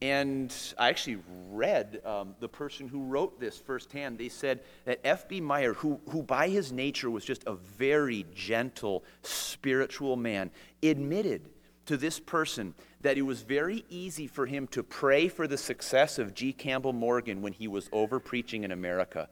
And 0.00 0.52
I 0.78 0.88
actually 0.88 1.18
read 1.50 2.00
um, 2.04 2.34
the 2.40 2.48
person 2.48 2.88
who 2.88 3.04
wrote 3.04 3.38
this 3.38 3.56
firsthand. 3.56 4.18
They 4.18 4.30
said 4.30 4.58
that 4.84 4.98
F.B. 5.04 5.40
Meyer, 5.40 5.74
who, 5.74 6.00
who 6.08 6.24
by 6.24 6.48
his 6.48 6.72
nature 6.72 7.08
was 7.08 7.24
just 7.24 7.44
a 7.46 7.54
very 7.54 8.26
gentle, 8.34 9.04
spiritual 9.22 10.16
man, 10.16 10.50
admitted 10.82 11.48
to 11.86 11.96
this 11.96 12.18
person 12.18 12.74
that 13.02 13.18
it 13.18 13.22
was 13.22 13.42
very 13.42 13.84
easy 13.88 14.26
for 14.26 14.46
him 14.46 14.66
to 14.68 14.82
pray 14.82 15.28
for 15.28 15.46
the 15.46 15.58
success 15.58 16.18
of 16.18 16.34
G. 16.34 16.52
Campbell 16.52 16.92
Morgan 16.92 17.42
when 17.42 17.52
he 17.52 17.68
was 17.68 17.88
over 17.92 18.18
preaching 18.20 18.64
in 18.64 18.72
America. 18.72 19.28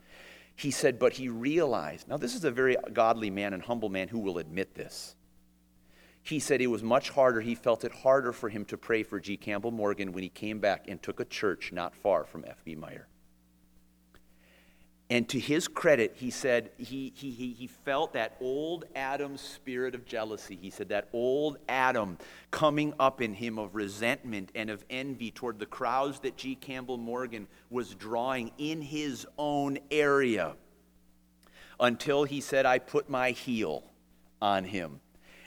He 0.54 0.70
said, 0.70 0.98
but 0.98 1.14
he 1.14 1.28
realized, 1.28 2.08
now 2.08 2.16
this 2.16 2.34
is 2.34 2.44
a 2.44 2.50
very 2.50 2.76
godly 2.92 3.30
man 3.30 3.54
and 3.54 3.62
humble 3.62 3.88
man 3.88 4.08
who 4.08 4.18
will 4.18 4.38
admit 4.38 4.74
this 4.74 5.14
he 6.22 6.38
said 6.38 6.60
it 6.60 6.66
was 6.66 6.82
much 6.82 7.10
harder. 7.10 7.40
He 7.40 7.54
felt 7.54 7.84
it 7.84 7.92
harder 7.92 8.32
for 8.32 8.48
him 8.48 8.64
to 8.66 8.76
pray 8.76 9.02
for 9.02 9.18
G. 9.18 9.36
Campbell 9.36 9.70
Morgan 9.70 10.12
when 10.12 10.22
he 10.22 10.28
came 10.28 10.60
back 10.60 10.86
and 10.88 11.02
took 11.02 11.20
a 11.20 11.24
church 11.24 11.72
not 11.72 11.94
far 11.94 12.24
from 12.24 12.44
F.B. 12.46 12.76
Meyer. 12.76 13.08
And 15.10 15.28
to 15.30 15.40
his 15.40 15.66
credit, 15.66 16.14
he 16.14 16.30
said 16.30 16.70
he, 16.78 17.12
he, 17.16 17.30
he 17.32 17.66
felt 17.66 18.12
that 18.12 18.36
old 18.40 18.84
Adam 18.94 19.36
spirit 19.36 19.96
of 19.96 20.06
jealousy. 20.06 20.56
He 20.60 20.70
said 20.70 20.88
that 20.90 21.08
old 21.12 21.58
Adam 21.68 22.16
coming 22.52 22.94
up 23.00 23.20
in 23.20 23.34
him 23.34 23.58
of 23.58 23.74
resentment 23.74 24.52
and 24.54 24.70
of 24.70 24.84
envy 24.88 25.32
toward 25.32 25.58
the 25.58 25.66
crowds 25.66 26.20
that 26.20 26.36
G. 26.36 26.54
Campbell 26.54 26.96
Morgan 26.96 27.48
was 27.70 27.96
drawing 27.96 28.52
in 28.56 28.80
his 28.80 29.26
own 29.36 29.78
area 29.90 30.54
until 31.80 32.22
he 32.22 32.40
said, 32.40 32.64
I 32.64 32.78
put 32.78 33.10
my 33.10 33.32
heel 33.32 33.82
on 34.40 34.62
him 34.62 35.00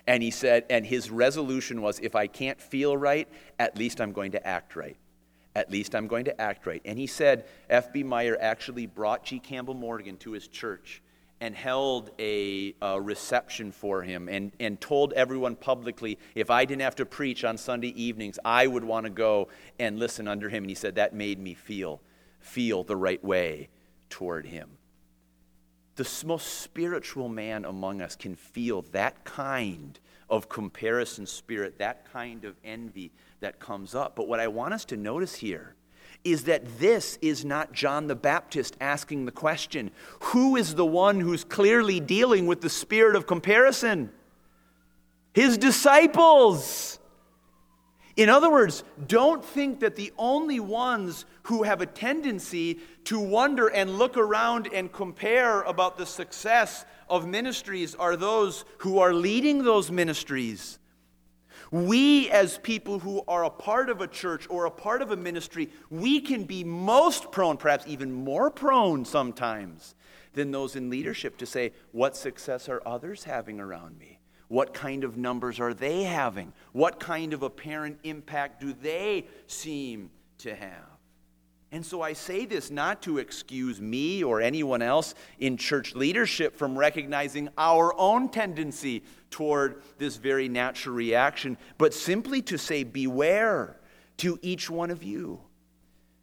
and 0.06 0.22
he 0.22 0.32
said, 0.32 0.66
and 0.70 0.86
his 0.86 1.10
resolution 1.10 1.82
was 1.82 2.00
if 2.00 2.16
I 2.16 2.28
can't 2.28 2.60
feel 2.60 2.98
right, 2.98 3.28
at 3.58 3.78
least 3.78 4.02
I'm 4.02 4.12
going 4.12 4.34
to 4.34 4.46
act 4.46 4.76
right. 4.76 4.98
At 5.56 5.72
least 5.72 5.96
I'm 5.96 6.08
going 6.08 6.26
to 6.26 6.42
act 6.42 6.66
right. 6.66 6.82
And 6.84 6.98
he 6.98 7.08
said, 7.08 7.46
F.B. 7.70 8.04
Meyer 8.04 8.38
actually 8.40 8.88
brought 8.88 9.24
G. 9.24 9.40
Campbell 9.40 9.76
Morgan 9.76 10.18
to 10.18 10.32
his 10.32 10.48
church 10.48 11.02
and 11.44 11.56
held 11.56 12.10
a, 12.20 12.74
a, 12.82 13.00
reception 13.02 13.72
for 13.72 14.02
him 14.02 14.30
and, 14.30 14.54
and 14.62 14.80
told 14.80 15.12
everyone 15.14 15.58
publicly 15.58 16.18
if 16.36 16.50
I 16.50 16.64
didn't 16.64 16.84
have 16.84 16.96
to 16.96 17.06
preach 17.06 17.44
on 17.44 17.58
Sunday 17.58 17.90
evenings, 18.02 18.40
I 18.46 18.66
would 18.66 18.84
want 18.84 19.06
to 19.06 19.10
go 19.10 19.50
and 19.78 20.00
listen 20.00 20.28
under 20.28 20.48
him. 20.48 20.64
And 20.64 20.70
he 20.70 20.76
said 20.76 20.96
that 20.96 21.14
made 21.14 21.40
me 21.40 21.54
feel, 21.54 22.02
feel 22.40 22.84
the 22.84 22.96
right 22.96 23.24
way 23.24 23.68
toward 24.10 24.46
him. 24.46 24.70
The 25.96 26.24
most 26.26 26.62
spiritual 26.62 27.30
man 27.30 27.66
among 27.66 28.02
us 28.02 28.16
can 28.16 28.36
feel 28.36 28.84
that 28.94 29.26
kind 29.26 30.00
of 30.30 30.50
comparison 30.50 31.26
spirit, 31.26 31.78
that 31.80 32.12
kind 32.12 32.46
of 32.46 32.56
envy 32.64 33.12
that 33.40 33.60
comes 33.60 33.94
up. 33.96 34.16
But 34.16 34.28
what 34.28 34.40
I 34.40 34.48
want 34.48 34.74
us 34.74 34.86
to 34.86 34.98
notice 34.98 35.36
here 35.36 35.76
is 36.24 36.46
that 36.46 36.80
this 36.80 37.18
is 37.22 37.44
not 37.44 37.74
John 37.74 38.08
the 38.08 38.16
Baptist 38.16 38.78
asking 38.80 39.26
the 39.26 39.32
question 39.32 39.92
who 40.22 40.56
is 40.56 40.76
the 40.76 40.86
one 40.86 41.20
who's 41.20 41.44
clearly 41.44 42.00
dealing 42.00 42.48
with 42.48 42.62
the 42.62 42.70
spirit 42.70 43.16
of 43.16 43.28
comparison? 43.28 44.12
His 45.34 45.58
disciples. 45.58 47.00
In 48.16 48.30
other 48.30 48.52
words, 48.52 48.84
don't 49.08 49.44
think 49.44 49.80
that 49.80 49.96
the 49.96 50.14
only 50.18 50.60
ones 50.60 51.26
who 51.44 51.64
have 51.64 51.82
a 51.82 51.88
tendency 51.88 52.80
to 53.06 53.20
wonder 53.20 53.68
and 53.68 53.98
look 53.98 54.18
around 54.18 54.70
and 54.72 54.92
compare 54.92 55.64
about 55.64 55.98
the 55.98 56.06
success 56.06 56.86
of 57.14 57.28
ministries 57.28 57.94
are 57.94 58.16
those 58.16 58.66
who 58.80 58.98
are 58.98 59.14
leading 59.14 59.64
those 59.64 59.92
ministries. 59.92 60.80
We, 61.70 62.30
as 62.32 62.58
people 62.58 62.98
who 62.98 63.24
are 63.28 63.46
a 63.46 63.52
part 63.52 63.92
of 63.92 64.02
a 64.02 64.08
church 64.08 64.48
or 64.50 64.66
a 64.66 64.72
part 64.72 65.04
of 65.04 65.12
a 65.12 65.16
ministry, 65.16 65.70
we 65.92 66.20
can 66.20 66.44
be 66.44 66.64
most 66.64 67.32
prone, 67.32 67.58
perhaps 67.58 67.86
even 67.88 68.12
more 68.12 68.50
prone 68.50 69.06
sometimes, 69.06 69.94
than 70.34 70.50
those 70.50 70.76
in 70.76 70.90
leadership 70.90 71.38
to 71.38 71.46
say, 71.46 71.74
What 71.92 72.18
success 72.18 72.68
are 72.68 72.82
others 72.84 73.26
having 73.26 73.60
around 73.60 74.00
me? 74.00 74.20
What 74.48 74.74
kind 74.74 75.04
of 75.04 75.16
numbers 75.16 75.60
are 75.60 75.74
they 75.76 76.04
having? 76.04 76.52
What 76.72 77.00
kind 77.00 77.34
of 77.34 77.44
apparent 77.44 78.00
impact 78.04 78.60
do 78.60 78.74
they 78.74 79.28
seem 79.46 80.10
to 80.40 80.56
have? 80.56 80.93
And 81.74 81.84
so 81.84 82.04
I 82.04 82.14
say 82.14 82.46
this 82.46 82.70
not 82.70 83.02
to 83.02 83.18
excuse 83.18 83.82
me 83.82 84.24
or 84.24 84.42
anyone 84.42 84.84
else 84.84 85.16
in 85.40 85.58
church 85.58 85.96
leadership 85.96 86.56
from 86.56 86.78
recognizing 86.78 87.50
our 87.58 88.00
own 88.00 88.30
tendency 88.30 89.04
toward 89.32 89.82
this 89.98 90.18
very 90.18 90.48
natural 90.48 90.96
reaction, 90.96 91.58
but 91.80 91.96
simply 91.96 92.44
to 92.44 92.60
say, 92.60 92.84
beware 92.84 93.80
to 94.18 94.38
each 94.44 94.70
one 94.70 94.92
of 94.92 95.02
you. 95.02 95.42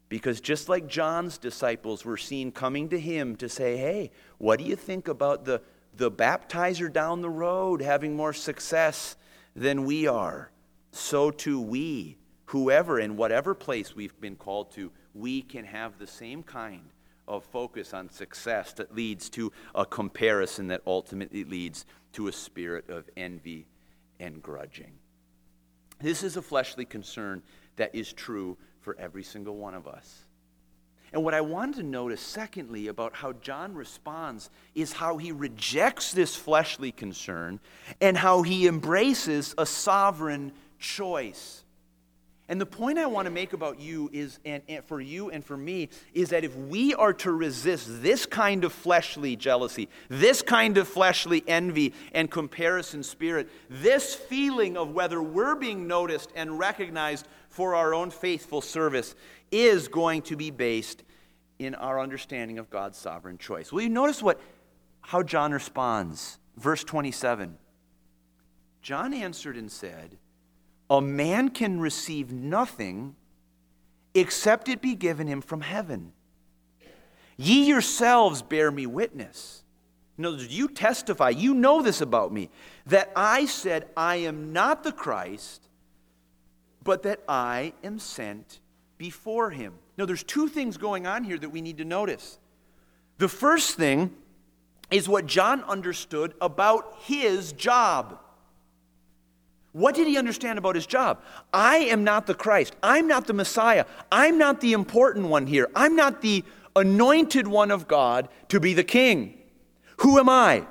Because 0.08 0.40
just 0.40 0.68
like 0.68 0.86
John's 0.86 1.36
disciples 1.36 2.04
were 2.04 2.16
seen 2.16 2.52
coming 2.52 2.88
to 2.90 3.00
him 3.00 3.34
to 3.34 3.48
say, 3.48 3.76
hey, 3.76 4.12
what 4.38 4.60
do 4.60 4.64
you 4.64 4.76
think 4.76 5.08
about 5.08 5.44
the, 5.44 5.62
the 5.96 6.12
baptizer 6.12 6.92
down 6.92 7.22
the 7.22 7.28
road 7.28 7.82
having 7.82 8.14
more 8.14 8.32
success 8.32 9.16
than 9.56 9.84
we 9.84 10.06
are? 10.06 10.52
So 10.92 11.32
too 11.32 11.60
we, 11.60 12.18
whoever 12.50 12.98
in 12.98 13.16
whatever 13.16 13.54
place 13.54 13.94
we've 13.94 14.20
been 14.20 14.34
called 14.34 14.72
to, 14.72 14.90
we 15.14 15.40
can 15.40 15.64
have 15.64 15.98
the 15.98 16.06
same 16.06 16.42
kind 16.42 16.90
of 17.28 17.44
focus 17.44 17.94
on 17.94 18.10
success 18.10 18.72
that 18.72 18.92
leads 18.92 19.30
to 19.30 19.52
a 19.72 19.86
comparison 19.86 20.66
that 20.66 20.82
ultimately 20.84 21.44
leads 21.44 21.86
to 22.12 22.26
a 22.26 22.32
spirit 22.32 22.90
of 22.90 23.08
envy 23.16 23.68
and 24.18 24.42
grudging. 24.42 24.90
This 26.00 26.24
is 26.24 26.36
a 26.36 26.42
fleshly 26.42 26.84
concern 26.84 27.40
that 27.76 27.94
is 27.94 28.12
true 28.12 28.56
for 28.80 28.96
every 28.98 29.22
single 29.22 29.56
one 29.56 29.74
of 29.74 29.86
us. 29.86 30.24
And 31.12 31.22
what 31.22 31.34
I 31.34 31.42
wanted 31.42 31.76
to 31.76 31.82
notice, 31.84 32.20
secondly, 32.20 32.88
about 32.88 33.14
how 33.14 33.32
John 33.34 33.76
responds 33.76 34.50
is 34.74 34.92
how 34.92 35.18
he 35.18 35.30
rejects 35.30 36.12
this 36.12 36.34
fleshly 36.34 36.90
concern 36.90 37.60
and 38.00 38.16
how 38.16 38.42
he 38.42 38.66
embraces 38.66 39.54
a 39.56 39.66
sovereign 39.66 40.50
choice. 40.80 41.64
And 42.50 42.60
the 42.60 42.66
point 42.66 42.98
I 42.98 43.06
want 43.06 43.26
to 43.26 43.30
make 43.30 43.52
about 43.52 43.78
you 43.78 44.10
is, 44.12 44.40
and, 44.44 44.60
and, 44.68 44.84
for 44.84 45.00
you 45.00 45.30
and 45.30 45.44
for 45.44 45.56
me, 45.56 45.88
is 46.12 46.30
that 46.30 46.42
if 46.42 46.56
we 46.56 46.92
are 46.94 47.12
to 47.12 47.30
resist 47.30 48.02
this 48.02 48.26
kind 48.26 48.64
of 48.64 48.72
fleshly 48.72 49.36
jealousy, 49.36 49.88
this 50.08 50.42
kind 50.42 50.76
of 50.76 50.88
fleshly 50.88 51.44
envy 51.46 51.94
and 52.12 52.28
comparison 52.28 53.04
spirit, 53.04 53.48
this 53.68 54.16
feeling 54.16 54.76
of 54.76 54.90
whether 54.90 55.22
we're 55.22 55.54
being 55.54 55.86
noticed 55.86 56.32
and 56.34 56.58
recognized 56.58 57.28
for 57.50 57.76
our 57.76 57.94
own 57.94 58.10
faithful 58.10 58.60
service 58.60 59.14
is 59.52 59.86
going 59.86 60.22
to 60.22 60.34
be 60.34 60.50
based 60.50 61.04
in 61.60 61.76
our 61.76 62.00
understanding 62.00 62.58
of 62.58 62.68
God's 62.68 62.98
sovereign 62.98 63.38
choice. 63.38 63.70
Will 63.70 63.82
you 63.82 63.88
notice 63.88 64.24
what, 64.24 64.40
how 65.02 65.22
John 65.22 65.52
responds? 65.52 66.40
Verse 66.56 66.82
27. 66.82 67.56
John 68.82 69.14
answered 69.14 69.56
and 69.56 69.70
said, 69.70 70.16
a 70.90 71.00
man 71.00 71.48
can 71.48 71.80
receive 71.80 72.32
nothing 72.32 73.14
except 74.12 74.68
it 74.68 74.82
be 74.82 74.96
given 74.96 75.28
him 75.28 75.40
from 75.40 75.60
heaven. 75.60 76.12
Ye 77.36 77.64
yourselves 77.64 78.42
bear 78.42 78.70
me 78.70 78.86
witness. 78.86 79.62
In 80.18 80.26
other 80.26 80.36
words, 80.36 80.54
you 80.54 80.68
testify, 80.68 81.30
you 81.30 81.54
know 81.54 81.80
this 81.80 82.00
about 82.00 82.32
me, 82.32 82.50
that 82.86 83.10
I 83.16 83.46
said, 83.46 83.88
I 83.96 84.16
am 84.16 84.52
not 84.52 84.82
the 84.82 84.92
Christ, 84.92 85.62
but 86.82 87.04
that 87.04 87.20
I 87.26 87.72
am 87.82 87.98
sent 87.98 88.60
before 88.98 89.50
him. 89.50 89.74
Now, 89.96 90.04
there's 90.04 90.24
two 90.24 90.48
things 90.48 90.76
going 90.76 91.06
on 91.06 91.24
here 91.24 91.38
that 91.38 91.48
we 91.48 91.62
need 91.62 91.78
to 91.78 91.84
notice. 91.84 92.38
The 93.16 93.28
first 93.28 93.76
thing 93.76 94.14
is 94.90 95.08
what 95.08 95.26
John 95.26 95.62
understood 95.64 96.34
about 96.40 96.98
his 97.02 97.52
job. 97.52 98.18
What 99.72 99.94
did 99.94 100.08
he 100.08 100.18
understand 100.18 100.58
about 100.58 100.74
his 100.74 100.86
job? 100.86 101.22
I 101.52 101.76
am 101.76 102.02
not 102.02 102.26
the 102.26 102.34
Christ. 102.34 102.74
I'm 102.82 103.06
not 103.06 103.26
the 103.26 103.32
Messiah. 103.32 103.84
I'm 104.10 104.36
not 104.36 104.60
the 104.60 104.72
important 104.72 105.28
one 105.28 105.46
here. 105.46 105.68
I'm 105.74 105.94
not 105.94 106.22
the 106.22 106.44
anointed 106.74 107.46
one 107.46 107.70
of 107.70 107.86
God 107.86 108.28
to 108.48 108.58
be 108.58 108.74
the 108.74 108.84
king. 108.84 109.38
Who 109.98 110.18
am 110.18 110.28
I? 110.28 110.66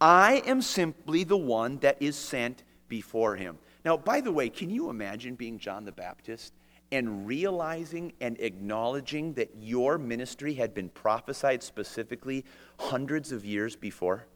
I 0.00 0.42
am 0.46 0.62
simply 0.62 1.24
the 1.24 1.36
one 1.36 1.78
that 1.78 2.00
is 2.00 2.16
sent 2.16 2.62
before 2.88 3.36
him. 3.36 3.58
Now, 3.84 3.96
by 3.96 4.20
the 4.20 4.32
way, 4.32 4.48
can 4.48 4.70
you 4.70 4.88
imagine 4.88 5.34
being 5.34 5.58
John 5.58 5.84
the 5.84 5.92
Baptist 5.92 6.54
and 6.92 7.26
realizing 7.26 8.12
and 8.20 8.40
acknowledging 8.40 9.34
that 9.34 9.50
your 9.58 9.98
ministry 9.98 10.54
had 10.54 10.72
been 10.72 10.88
prophesied 10.88 11.62
specifically 11.62 12.44
hundreds 12.78 13.32
of 13.32 13.44
years 13.44 13.76
before? 13.76 14.26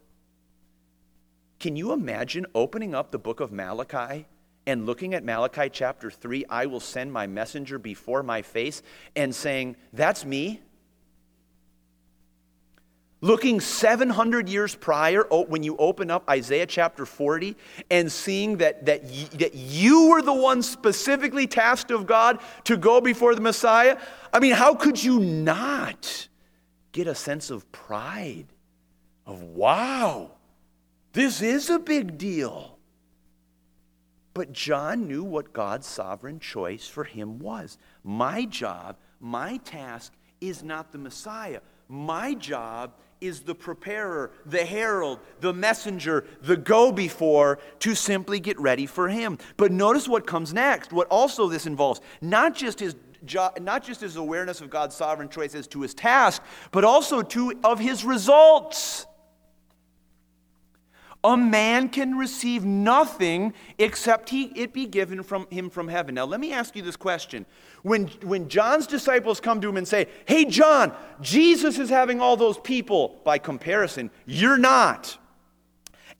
Can 1.60 1.76
you 1.76 1.92
imagine 1.92 2.46
opening 2.54 2.94
up 2.94 3.10
the 3.10 3.18
book 3.18 3.40
of 3.40 3.50
Malachi 3.50 4.26
and 4.66 4.86
looking 4.86 5.14
at 5.14 5.24
Malachi 5.24 5.70
chapter 5.70 6.10
3, 6.10 6.44
I 6.50 6.66
will 6.66 6.80
send 6.80 7.12
my 7.12 7.26
messenger 7.26 7.78
before 7.78 8.22
my 8.22 8.42
face, 8.42 8.82
and 9.16 9.34
saying, 9.34 9.76
That's 9.92 10.24
me? 10.24 10.60
Looking 13.20 13.60
700 13.60 14.48
years 14.48 14.76
prior, 14.76 15.26
oh, 15.30 15.44
when 15.44 15.64
you 15.64 15.76
open 15.78 16.08
up 16.08 16.28
Isaiah 16.30 16.66
chapter 16.66 17.04
40 17.04 17.56
and 17.90 18.12
seeing 18.12 18.58
that, 18.58 18.86
that, 18.86 19.02
y- 19.04 19.28
that 19.38 19.54
you 19.54 20.10
were 20.10 20.22
the 20.22 20.32
one 20.32 20.62
specifically 20.62 21.48
tasked 21.48 21.90
of 21.90 22.06
God 22.06 22.38
to 22.64 22.76
go 22.76 23.00
before 23.00 23.34
the 23.34 23.40
Messiah, 23.40 23.98
I 24.32 24.38
mean, 24.38 24.52
how 24.52 24.74
could 24.74 25.02
you 25.02 25.18
not 25.18 26.28
get 26.92 27.08
a 27.08 27.14
sense 27.14 27.50
of 27.50 27.72
pride? 27.72 28.46
Of 29.26 29.42
wow, 29.42 30.30
this 31.12 31.42
is 31.42 31.70
a 31.70 31.78
big 31.78 32.18
deal. 32.18 32.78
But 34.34 34.52
John 34.52 35.08
knew 35.08 35.24
what 35.24 35.52
God's 35.52 35.86
sovereign 35.86 36.38
choice 36.38 36.86
for 36.86 37.04
him 37.04 37.38
was. 37.38 37.76
My 38.04 38.44
job, 38.44 38.96
my 39.20 39.56
task 39.58 40.12
is 40.40 40.62
not 40.62 40.92
the 40.92 40.98
Messiah. 40.98 41.60
My 41.88 42.34
job 42.34 42.92
is 43.20 43.40
the 43.40 43.54
preparer, 43.54 44.30
the 44.46 44.64
herald, 44.64 45.18
the 45.40 45.52
messenger, 45.52 46.24
the 46.42 46.56
go 46.56 46.92
before 46.92 47.58
to 47.80 47.94
simply 47.94 48.38
get 48.38 48.58
ready 48.60 48.86
for 48.86 49.08
him. 49.08 49.38
But 49.56 49.72
notice 49.72 50.06
what 50.06 50.26
comes 50.26 50.54
next. 50.54 50.92
What 50.92 51.08
also 51.10 51.48
this 51.48 51.66
involves 51.66 52.00
not 52.20 52.54
just 52.54 52.78
his 52.78 52.94
not 53.60 53.82
just 53.82 54.00
his 54.00 54.14
awareness 54.14 54.60
of 54.60 54.70
God's 54.70 54.94
sovereign 54.94 55.28
choice 55.28 55.56
as 55.56 55.66
to 55.68 55.80
his 55.80 55.92
task, 55.92 56.40
but 56.70 56.84
also 56.84 57.22
to 57.22 57.52
of 57.64 57.80
his 57.80 58.04
results. 58.04 59.07
A 61.24 61.36
man 61.36 61.88
can 61.88 62.16
receive 62.16 62.64
nothing 62.64 63.52
except 63.76 64.30
he, 64.30 64.44
it 64.54 64.72
be 64.72 64.86
given 64.86 65.24
from 65.24 65.48
him 65.50 65.68
from 65.68 65.88
heaven. 65.88 66.14
Now, 66.14 66.24
let 66.24 66.38
me 66.38 66.52
ask 66.52 66.76
you 66.76 66.82
this 66.82 66.96
question. 66.96 67.44
When, 67.82 68.06
when 68.22 68.48
John's 68.48 68.86
disciples 68.86 69.40
come 69.40 69.60
to 69.60 69.68
him 69.68 69.76
and 69.76 69.88
say, 69.88 70.06
Hey, 70.26 70.44
John, 70.44 70.92
Jesus 71.20 71.78
is 71.78 71.90
having 71.90 72.20
all 72.20 72.36
those 72.36 72.58
people, 72.58 73.20
by 73.24 73.38
comparison, 73.38 74.10
you're 74.26 74.58
not. 74.58 75.18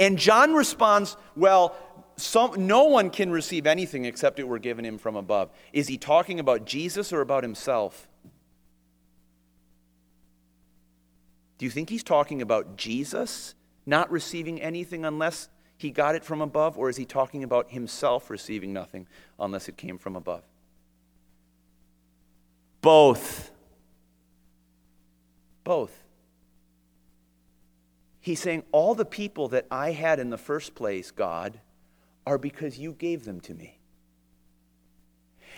And 0.00 0.18
John 0.18 0.54
responds, 0.54 1.16
Well, 1.37 1.76
some, 2.16 2.66
no 2.66 2.84
one 2.84 3.11
can 3.11 3.30
receive 3.30 3.68
anything 3.68 4.04
except 4.04 4.40
it 4.40 4.48
were 4.48 4.58
given 4.58 4.84
him 4.84 4.98
from 4.98 5.14
above. 5.14 5.50
Is 5.72 5.87
he 5.87 5.96
talking 5.96 6.40
about 6.40 6.64
Jesus 6.64 7.12
or 7.12 7.20
about 7.20 7.44
himself? 7.44 8.08
Do 11.58 11.64
you 11.64 11.70
think 11.70 11.88
he's 11.88 12.02
talking 12.02 12.42
about 12.42 12.76
Jesus 12.76 13.54
not 13.88 14.11
receiving 14.11 14.61
anything 14.61 15.07
unless 15.07 15.48
he 15.79 15.90
got 15.90 16.14
it 16.14 16.22
from 16.22 16.42
above, 16.42 16.77
or 16.77 16.90
is 16.90 16.96
he 16.98 17.07
talking 17.07 17.42
about 17.42 17.70
himself 17.70 18.29
receiving 18.29 18.72
nothing 18.72 19.07
unless 19.40 19.66
it 19.66 19.79
came 19.79 19.96
from 19.96 20.14
above? 20.14 20.42
Both. 22.83 23.51
Both. 25.64 26.05
He's 28.20 28.40
saying, 28.40 28.64
All 28.72 28.94
the 28.94 29.07
people 29.07 29.48
that 29.48 29.66
I 29.70 29.92
had 29.92 30.20
in 30.20 30.29
the 30.29 30.37
first 30.37 30.74
place, 30.74 31.11
God, 31.11 31.59
are 32.27 32.38
because 32.38 32.79
you 32.79 32.92
gave 32.92 33.24
them 33.24 33.40
to 33.40 33.55
me. 33.55 33.79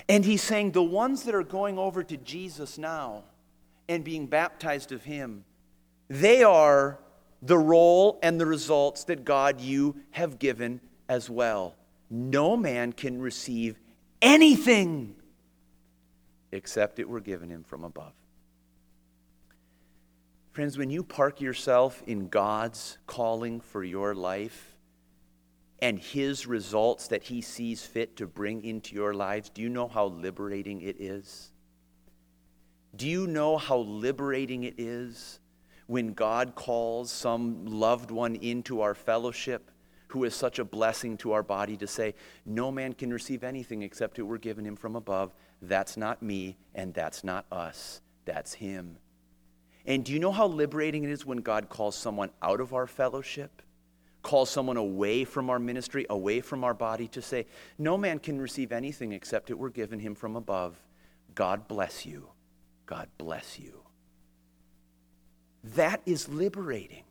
And 0.09 0.25
he's 0.25 0.43
saying, 0.43 0.71
The 0.71 0.83
ones 0.83 1.25
that 1.25 1.35
are 1.35 1.43
going 1.43 1.79
over 1.79 2.05
to 2.05 2.17
Jesus 2.17 2.79
now 2.79 3.25
and 3.89 4.05
being 4.05 4.29
baptized 4.29 4.93
of 4.93 5.03
him, 5.03 5.45
they 6.09 6.45
are 6.45 7.01
the 7.43 7.59
role 7.59 8.19
and 8.23 8.41
the 8.41 8.47
results 8.47 9.05
that 9.05 9.25
God 9.25 9.61
you 9.61 9.97
have 10.11 10.39
given 10.39 10.81
as 11.09 11.31
well. 11.31 11.75
No 12.11 12.57
man 12.57 12.93
can 12.93 13.21
receive 13.21 13.79
anything 14.21 15.15
except 16.53 16.99
it 16.99 17.09
were 17.09 17.21
given 17.21 17.49
him 17.49 17.65
from 17.65 17.85
above. 17.85 18.13
Friends, 20.53 20.77
when 20.77 20.91
you 20.91 21.03
park 21.03 21.41
yourself 21.41 22.03
in 22.07 22.29
God's 22.29 22.99
calling 23.07 23.61
for 23.61 23.85
your 23.85 24.15
life 24.15 24.77
and 25.81 25.99
His 25.99 26.47
results 26.47 27.09
that 27.09 27.23
He 27.23 27.41
sees 27.41 27.85
fit 27.85 28.17
to 28.17 28.27
bring 28.27 28.65
into 28.65 28.95
your 28.95 29.15
lives, 29.15 29.49
do 29.49 29.63
you 29.63 29.69
know 29.69 29.89
how 29.89 30.07
liberating 30.07 30.83
it 30.83 31.01
is? 31.01 31.53
Do 32.97 33.09
you 33.09 33.27
know 33.27 33.57
how 33.57 33.79
liberating 33.79 34.65
it 34.65 34.75
is 34.77 35.40
when 35.91 36.13
God 36.13 36.55
calls 36.55 37.11
some 37.11 37.67
loved 37.67 38.13
one 38.13 38.37
into 38.37 38.81
our 38.81 38.95
fellowship 38.95 39.73
who 40.07 40.23
is 40.23 40.37
such 40.37 40.61
a 40.61 40.65
blessing 40.65 41.17
to 41.17 41.33
our 41.33 41.43
body 41.43 41.77
to 41.79 41.87
say, 41.89 42.15
No 42.47 42.71
man 42.71 42.93
can 42.93 43.13
receive 43.13 43.43
anything 43.43 43.83
except 43.83 44.21
it 44.21 44.23
were 44.23 44.39
given 44.39 44.65
him 44.65 44.77
from 44.77 44.95
above? 44.95 45.35
That's 45.61 45.97
not 45.97 46.23
me, 46.23 46.57
and 46.77 46.95
that's 46.95 47.25
not 47.25 47.45
us. 47.51 48.03
That's 48.25 48.55
Him. 48.55 48.99
And 49.85 50.05
do 50.05 50.13
you 50.13 50.21
know 50.21 50.31
how 50.31 50.47
liberating 50.47 51.03
it 51.03 51.11
is 51.11 51.27
when 51.27 51.39
God 51.39 51.69
calls 51.69 51.97
someone 51.97 52.31
out 52.41 52.61
of 52.61 52.73
our 52.73 52.87
fellowship? 52.87 53.61
Calls 54.23 54.49
someone 54.49 54.77
away 54.77 55.25
from 55.25 55.51
our 55.51 55.59
ministry, 55.59 56.07
away 56.09 56.41
from 56.41 56.63
our 56.63 56.75
body 56.75 57.09
to 57.09 57.21
say, 57.21 57.47
No 57.79 57.99
man 57.99 58.21
can 58.21 58.41
receive 58.41 58.71
anything 58.71 59.11
except 59.11 59.51
it 59.51 59.59
were 59.59 59.71
given 59.71 59.99
him 59.99 60.15
from 60.15 60.37
above. 60.37 60.77
God 61.35 61.67
bless 61.67 62.07
you. 62.07 62.29
God 62.87 63.09
bless 63.19 63.59
you. 63.59 63.90
That 65.63 66.01
is 66.07 66.29
liberating 66.29 67.05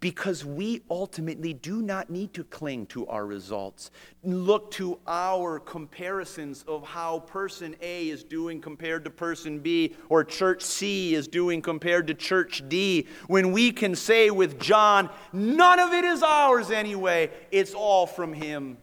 because 0.00 0.44
we 0.44 0.82
ultimately 0.90 1.54
do 1.54 1.80
not 1.82 2.10
need 2.10 2.34
to 2.34 2.44
cling 2.44 2.86
to 2.86 3.06
our 3.06 3.26
results. 3.26 3.90
Look 4.22 4.70
to 4.72 4.98
our 5.06 5.58
comparisons 5.58 6.64
of 6.68 6.86
how 6.86 7.20
person 7.20 7.74
A 7.80 8.08
is 8.08 8.22
doing 8.22 8.60
compared 8.60 9.04
to 9.04 9.10
person 9.10 9.58
B, 9.58 9.96
or 10.08 10.22
church 10.22 10.62
C 10.62 11.14
is 11.14 11.26
doing 11.26 11.62
compared 11.62 12.06
to 12.08 12.14
church 12.14 12.62
D, 12.68 13.06
when 13.26 13.52
we 13.52 13.72
can 13.72 13.94
say 13.94 14.30
with 14.30 14.60
John, 14.60 15.08
none 15.32 15.80
of 15.80 15.92
it 15.92 16.04
is 16.04 16.22
ours 16.22 16.70
anyway, 16.70 17.30
it's 17.50 17.74
all 17.74 18.06
from 18.06 18.32
him. 18.32 18.76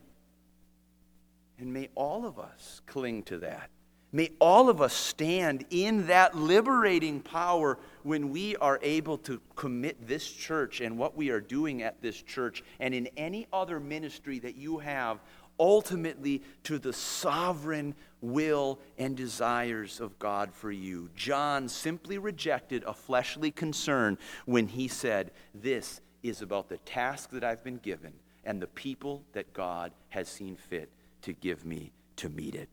And 1.59 1.71
may 1.71 1.89
all 1.95 2.25
of 2.25 2.39
us 2.39 2.81
cling 2.87 3.23
to 3.23 3.37
that. 3.37 3.69
May 4.11 4.29
all 4.39 4.69
of 4.69 4.81
us 4.81 4.93
stand 4.93 5.65
in 5.69 6.07
that 6.07 6.35
liberating 6.35 7.19
power 7.19 7.79
when 8.03 8.29
we 8.29 8.55
are 8.57 8.79
able 8.81 9.17
to 9.19 9.41
commit 9.55 10.07
this 10.07 10.29
church 10.29 10.81
and 10.81 10.97
what 10.97 11.15
we 11.15 11.29
are 11.29 11.41
doing 11.41 11.81
at 11.81 12.01
this 12.01 12.21
church 12.21 12.63
and 12.79 12.93
in 12.93 13.07
any 13.17 13.47
other 13.51 13.79
ministry 13.79 14.39
that 14.39 14.55
you 14.55 14.77
have 14.79 15.19
ultimately 15.59 16.41
to 16.63 16.79
the 16.79 16.93
sovereign 16.93 17.95
will 18.21 18.79
and 18.97 19.15
desires 19.15 19.99
of 19.99 20.17
God 20.19 20.53
for 20.53 20.71
you. 20.71 21.09
John 21.15 21.69
simply 21.69 22.17
rejected 22.17 22.83
a 22.85 22.93
fleshly 22.93 23.51
concern 23.51 24.17
when 24.45 24.67
he 24.67 24.87
said, 24.87 25.31
This 25.53 26.01
is 26.23 26.41
about 26.41 26.69
the 26.69 26.77
task 26.77 27.29
that 27.31 27.43
I've 27.43 27.63
been 27.63 27.77
given 27.77 28.13
and 28.45 28.61
the 28.61 28.67
people 28.67 29.23
that 29.33 29.53
God 29.53 29.91
has 30.09 30.27
seen 30.27 30.55
fit 30.55 30.89
to 31.21 31.33
give 31.33 31.65
me 31.65 31.91
to 32.17 32.29
meet 32.29 32.55
it. 32.55 32.69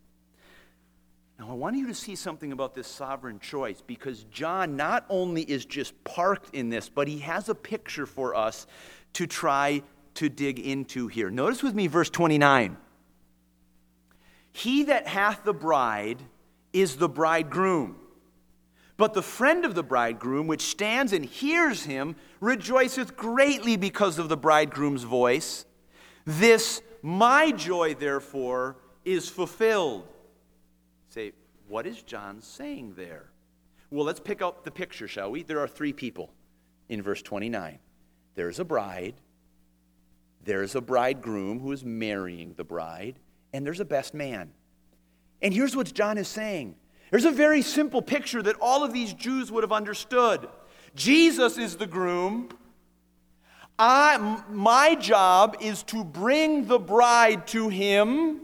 Now, 1.41 1.49
I 1.49 1.55
want 1.55 1.75
you 1.75 1.87
to 1.87 1.95
see 1.95 2.17
something 2.17 2.53
about 2.53 2.75
this 2.75 2.87
sovereign 2.87 3.41
choice 3.41 3.83
because 3.87 4.25
John 4.25 4.77
not 4.77 5.07
only 5.09 5.41
is 5.41 5.65
just 5.65 6.05
parked 6.05 6.55
in 6.55 6.69
this, 6.69 6.91
but 6.91 7.09
he 7.09 7.21
has 7.21 7.49
a 7.49 7.55
picture 7.55 8.05
for 8.05 8.35
us 8.35 8.67
to 9.15 9.27
try 9.27 9.83
to 10.17 10.29
dig 10.29 10.59
into 10.59 11.09
here. 11.09 11.31
Notice 11.31 11.63
with 11.63 11.75
me 11.75 11.87
verse 11.87 12.11
29. 12.11 12.77
He 14.53 14.83
that 14.83 15.07
hath 15.07 15.43
the 15.43 15.55
bride 15.55 16.19
is 16.75 16.97
the 16.97 17.09
bridegroom. 17.09 17.97
But 18.99 19.15
the 19.15 19.23
friend 19.23 19.65
of 19.65 19.75
the 19.75 19.83
bridegroom, 19.83 20.47
which 20.47 20.61
stands 20.61 21.15
and 21.15 21.25
hears 21.25 21.85
him, 21.85 22.17
rejoiceth 22.41 23.17
greatly 23.17 23.79
because 23.79 24.19
of 24.19 24.29
the 24.29 24.37
bridegroom's 24.37 25.05
voice. 25.05 25.65
This 26.27 26.83
my 27.01 27.51
joy, 27.51 27.95
therefore, 27.95 28.77
is 29.07 29.31
fulfilled. 29.31 30.07
Say, 31.11 31.33
what 31.67 31.89
is 31.89 32.03
John 32.03 32.41
saying 32.41 32.95
there? 32.97 33.31
Well, 33.91 34.05
let's 34.05 34.21
pick 34.21 34.41
up 34.43 34.65
the 34.65 34.71
picture, 34.71 35.09
shall 35.09 35.33
we? 35.33 35.43
There 35.43 35.59
are 35.59 35.67
three 35.67 35.93
people 35.93 36.33
in 36.89 37.03
verse 37.03 37.21
29. 37.21 37.81
There's 38.37 38.61
a 38.61 38.65
bride, 38.65 39.15
there's 40.45 40.77
a 40.77 40.81
bridegroom 40.81 41.59
who 41.59 41.73
is 41.73 41.85
marrying 41.85 42.55
the 42.57 42.63
bride, 42.63 43.19
and 43.53 43.67
there's 43.67 43.81
a 43.81 43.85
best 43.85 44.15
man. 44.15 44.53
And 45.43 45.53
here's 45.53 45.75
what 45.75 45.93
John 45.93 46.17
is 46.17 46.29
saying 46.29 46.77
there's 47.11 47.25
a 47.25 47.33
very 47.33 47.63
simple 47.63 48.03
picture 48.03 48.41
that 48.41 48.55
all 48.61 48.85
of 48.85 48.93
these 48.93 49.13
Jews 49.13 49.51
would 49.51 49.65
have 49.65 49.73
understood. 49.73 50.49
Jesus 50.95 51.59
is 51.59 51.77
the 51.77 51.89
groom. 51.89 52.51
I, 53.81 54.45
my 54.49 54.95
job 54.95 55.57
is 55.61 55.83
to 55.85 56.05
bring 56.05 56.67
the 56.67 56.79
bride 56.79 57.49
to 57.49 57.69
him 57.69 58.43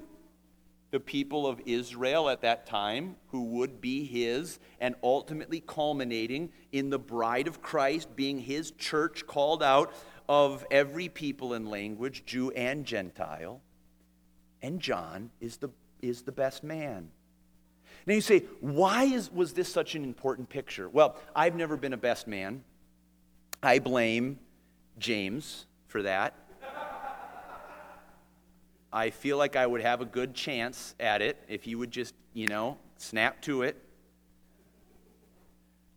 the 0.96 1.00
people 1.00 1.46
of 1.46 1.60
Israel 1.66 2.30
at 2.30 2.40
that 2.40 2.64
time, 2.64 3.16
who 3.26 3.42
would 3.42 3.82
be 3.82 4.02
his, 4.02 4.58
and 4.80 4.94
ultimately 5.02 5.60
culminating 5.60 6.50
in 6.72 6.88
the 6.88 6.98
bride 6.98 7.46
of 7.46 7.60
Christ 7.60 8.16
being 8.16 8.38
his 8.38 8.70
church 8.70 9.26
called 9.26 9.62
out 9.62 9.92
of 10.26 10.64
every 10.70 11.10
people 11.10 11.52
and 11.52 11.68
language, 11.68 12.22
Jew 12.24 12.50
and 12.52 12.86
Gentile. 12.86 13.60
And 14.62 14.80
John 14.80 15.28
is 15.38 15.58
the, 15.58 15.68
is 16.00 16.22
the 16.22 16.32
best 16.32 16.64
man. 16.64 17.10
Now 18.06 18.14
you 18.14 18.22
say, 18.22 18.44
why 18.60 19.04
is, 19.04 19.30
was 19.30 19.52
this 19.52 19.70
such 19.70 19.96
an 19.96 20.02
important 20.02 20.48
picture? 20.48 20.88
Well, 20.88 21.18
I've 21.34 21.56
never 21.56 21.76
been 21.76 21.92
a 21.92 21.98
best 21.98 22.26
man. 22.26 22.64
I 23.62 23.80
blame 23.80 24.38
James 24.98 25.66
for 25.88 26.00
that. 26.04 26.32
I 28.96 29.10
feel 29.10 29.36
like 29.36 29.56
I 29.56 29.66
would 29.66 29.82
have 29.82 30.00
a 30.00 30.06
good 30.06 30.32
chance 30.32 30.94
at 30.98 31.20
it 31.20 31.36
if 31.48 31.66
you 31.66 31.76
would 31.76 31.90
just, 31.90 32.14
you 32.32 32.46
know, 32.46 32.78
snap 32.96 33.42
to 33.42 33.60
it. 33.60 33.76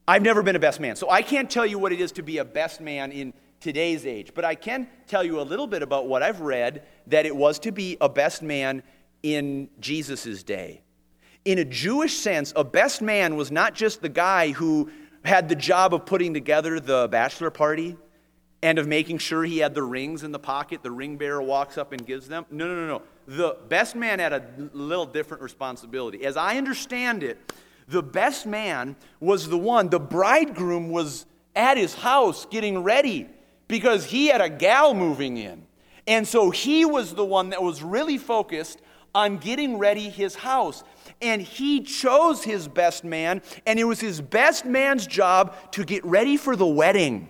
I've 0.05 0.21
never 0.21 0.43
been 0.43 0.57
a 0.57 0.59
best 0.59 0.81
man, 0.81 0.97
so 0.97 1.09
I 1.09 1.21
can't 1.21 1.49
tell 1.49 1.65
you 1.65 1.79
what 1.79 1.93
it 1.93 2.01
is 2.01 2.11
to 2.13 2.23
be 2.23 2.39
a 2.39 2.43
best 2.43 2.81
man 2.81 3.13
in 3.13 3.33
today's 3.61 4.05
age, 4.05 4.33
but 4.35 4.43
I 4.43 4.53
can 4.53 4.85
tell 5.07 5.23
you 5.23 5.39
a 5.39 5.43
little 5.43 5.65
bit 5.65 5.81
about 5.81 6.07
what 6.07 6.23
I've 6.23 6.41
read 6.41 6.83
that 7.07 7.25
it 7.25 7.33
was 7.33 7.57
to 7.59 7.71
be 7.71 7.95
a 8.01 8.09
best 8.09 8.41
man 8.41 8.83
in 9.23 9.69
Jesus' 9.79 10.43
day. 10.43 10.81
In 11.45 11.57
a 11.57 11.63
Jewish 11.63 12.17
sense, 12.17 12.51
a 12.53 12.65
best 12.65 13.01
man 13.01 13.37
was 13.37 13.49
not 13.49 13.75
just 13.75 14.01
the 14.01 14.09
guy 14.09 14.51
who 14.51 14.91
had 15.23 15.47
the 15.47 15.55
job 15.55 15.93
of 15.93 16.05
putting 16.05 16.33
together 16.33 16.81
the 16.81 17.07
bachelor 17.09 17.49
party 17.49 17.95
and 18.61 18.77
of 18.77 18.87
making 18.87 19.17
sure 19.17 19.43
he 19.43 19.59
had 19.59 19.73
the 19.73 19.83
rings 19.83 20.23
in 20.23 20.31
the 20.31 20.39
pocket 20.39 20.83
the 20.83 20.91
ring 20.91 21.17
bearer 21.17 21.41
walks 21.41 21.77
up 21.77 21.91
and 21.91 22.05
gives 22.05 22.27
them. 22.27 22.45
No, 22.51 22.67
no, 22.67 22.75
no, 22.75 22.87
no. 22.87 23.01
The 23.27 23.57
best 23.69 23.95
man 23.95 24.19
had 24.19 24.33
a 24.33 24.43
little 24.73 25.05
different 25.05 25.41
responsibility. 25.43 26.25
As 26.25 26.35
I 26.35 26.57
understand 26.57 27.23
it, 27.23 27.37
the 27.87 28.03
best 28.03 28.45
man 28.45 28.95
was 29.19 29.47
the 29.47 29.57
one, 29.57 29.89
the 29.89 29.99
bridegroom 29.99 30.89
was 30.89 31.25
at 31.55 31.77
his 31.77 31.95
house 31.95 32.45
getting 32.45 32.83
ready 32.83 33.27
because 33.67 34.05
he 34.05 34.27
had 34.27 34.41
a 34.41 34.49
gal 34.49 34.93
moving 34.93 35.37
in. 35.37 35.65
And 36.07 36.27
so 36.27 36.49
he 36.49 36.85
was 36.85 37.13
the 37.13 37.25
one 37.25 37.49
that 37.49 37.61
was 37.61 37.83
really 37.83 38.17
focused 38.17 38.81
on 39.13 39.37
getting 39.37 39.77
ready 39.77 40.09
his 40.09 40.35
house. 40.35 40.83
And 41.21 41.41
he 41.41 41.81
chose 41.81 42.43
his 42.43 42.67
best 42.67 43.03
man, 43.03 43.41
and 43.65 43.79
it 43.79 43.83
was 43.83 43.99
his 43.99 44.21
best 44.21 44.65
man's 44.65 45.05
job 45.05 45.55
to 45.71 45.83
get 45.83 46.05
ready 46.05 46.37
for 46.37 46.55
the 46.55 46.65
wedding. 46.65 47.29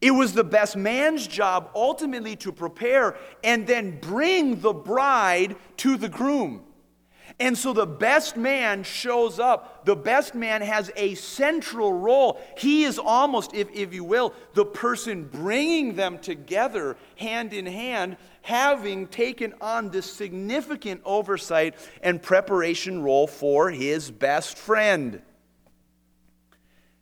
It 0.00 0.10
was 0.10 0.32
the 0.32 0.44
best 0.44 0.76
man's 0.76 1.26
job 1.26 1.70
ultimately 1.74 2.36
to 2.36 2.52
prepare 2.52 3.16
and 3.44 3.66
then 3.66 3.98
bring 4.00 4.60
the 4.60 4.72
bride 4.72 5.56
to 5.78 5.96
the 5.96 6.08
groom. 6.08 6.62
And 7.38 7.56
so 7.58 7.74
the 7.74 7.86
best 7.86 8.36
man 8.36 8.82
shows 8.82 9.38
up. 9.38 9.84
The 9.84 9.96
best 9.96 10.34
man 10.34 10.62
has 10.62 10.90
a 10.96 11.14
central 11.16 11.92
role. 11.92 12.40
He 12.56 12.84
is 12.84 12.98
almost, 12.98 13.52
if, 13.52 13.68
if 13.74 13.92
you 13.92 14.04
will, 14.04 14.32
the 14.54 14.64
person 14.64 15.24
bringing 15.24 15.96
them 15.96 16.18
together 16.18 16.96
hand 17.16 17.52
in 17.52 17.66
hand, 17.66 18.16
having 18.40 19.06
taken 19.08 19.52
on 19.60 19.90
this 19.90 20.10
significant 20.10 21.02
oversight 21.04 21.74
and 22.02 22.22
preparation 22.22 23.02
role 23.02 23.26
for 23.26 23.70
his 23.70 24.10
best 24.10 24.56
friend. 24.56 25.20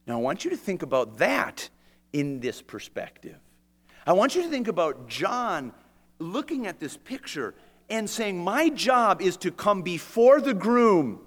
Now, 0.06 0.14
I 0.14 0.20
want 0.20 0.44
you 0.44 0.50
to 0.50 0.56
think 0.56 0.82
about 0.82 1.18
that 1.18 1.68
in 2.14 2.40
this 2.40 2.62
perspective. 2.62 3.36
I 4.06 4.12
want 4.12 4.34
you 4.34 4.42
to 4.42 4.48
think 4.48 4.68
about 4.68 5.08
John 5.08 5.72
looking 6.18 6.66
at 6.66 6.78
this 6.78 6.96
picture 6.96 7.54
and 7.90 8.08
saying, 8.08 8.42
My 8.42 8.70
job 8.70 9.20
is 9.20 9.36
to 9.38 9.50
come 9.50 9.82
before 9.82 10.40
the 10.40 10.54
groom 10.54 11.20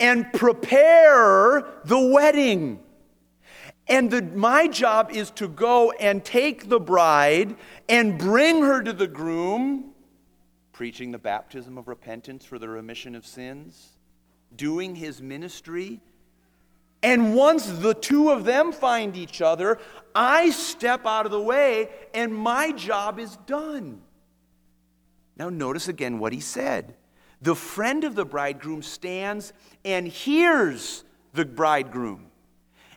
and 0.00 0.32
prepare 0.32 1.64
the 1.84 2.00
wedding. 2.00 2.80
And 3.86 4.10
the, 4.10 4.22
my 4.22 4.66
job 4.66 5.10
is 5.12 5.30
to 5.32 5.46
go 5.46 5.92
and 5.92 6.24
take 6.24 6.68
the 6.68 6.80
bride 6.80 7.56
and 7.88 8.18
bring 8.18 8.62
her 8.62 8.82
to 8.82 8.92
the 8.92 9.06
groom, 9.06 9.92
preaching 10.72 11.10
the 11.10 11.18
baptism 11.18 11.76
of 11.76 11.86
repentance 11.86 12.44
for 12.44 12.58
the 12.58 12.68
remission 12.68 13.14
of 13.14 13.26
sins, 13.26 13.98
doing 14.56 14.94
his 14.94 15.20
ministry. 15.20 16.00
And 17.02 17.34
once 17.34 17.66
the 17.66 17.94
two 17.94 18.30
of 18.30 18.44
them 18.44 18.72
find 18.72 19.16
each 19.16 19.40
other, 19.40 19.78
I 20.14 20.50
step 20.50 21.06
out 21.06 21.26
of 21.26 21.32
the 21.32 21.40
way 21.40 21.90
and 22.12 22.34
my 22.34 22.72
job 22.72 23.18
is 23.18 23.36
done. 23.46 24.00
Now, 25.36 25.48
notice 25.48 25.86
again 25.86 26.18
what 26.18 26.32
he 26.32 26.40
said. 26.40 26.96
The 27.40 27.54
friend 27.54 28.02
of 28.02 28.16
the 28.16 28.24
bridegroom 28.24 28.82
stands 28.82 29.52
and 29.84 30.08
hears 30.08 31.04
the 31.34 31.44
bridegroom. 31.44 32.26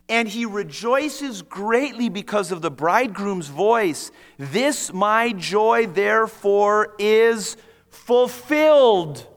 And 0.10 0.28
he 0.28 0.46
rejoices 0.46 1.44
greatly 1.44 2.10
because 2.10 2.52
of 2.52 2.64
the 2.64 2.72
bridegroom's 2.72 3.48
voice. 3.48 4.12
This 4.38 4.92
my 4.92 5.32
joy, 5.32 5.86
therefore, 5.86 6.96
is 6.98 7.56
fulfilled. 7.90 9.28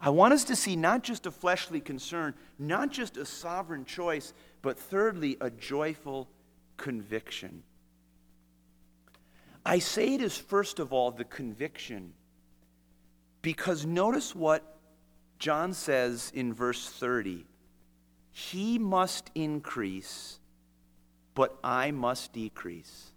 I 0.00 0.10
want 0.10 0.34
us 0.34 0.44
to 0.44 0.54
see 0.54 0.76
not 0.76 1.02
just 1.02 1.26
a 1.26 1.30
fleshly 1.30 1.80
concern, 1.80 2.34
not 2.58 2.90
just 2.90 3.16
a 3.16 3.24
sovereign 3.24 3.84
choice, 3.84 4.32
but 4.62 4.78
thirdly, 4.78 5.36
a 5.40 5.50
joyful 5.50 6.28
conviction. 6.76 7.62
I 9.64 9.80
say 9.80 10.14
it 10.14 10.22
is, 10.22 10.36
first 10.36 10.78
of 10.78 10.92
all, 10.92 11.10
the 11.10 11.24
conviction. 11.24 12.12
Because 13.42 13.84
notice 13.84 14.34
what 14.34 14.76
John 15.38 15.72
says 15.72 16.32
in 16.34 16.54
verse 16.54 16.88
30 16.88 17.44
He 18.30 18.78
must 18.78 19.30
increase, 19.34 20.38
but 21.34 21.58
I 21.62 21.90
must 21.90 22.32
decrease. 22.32 23.12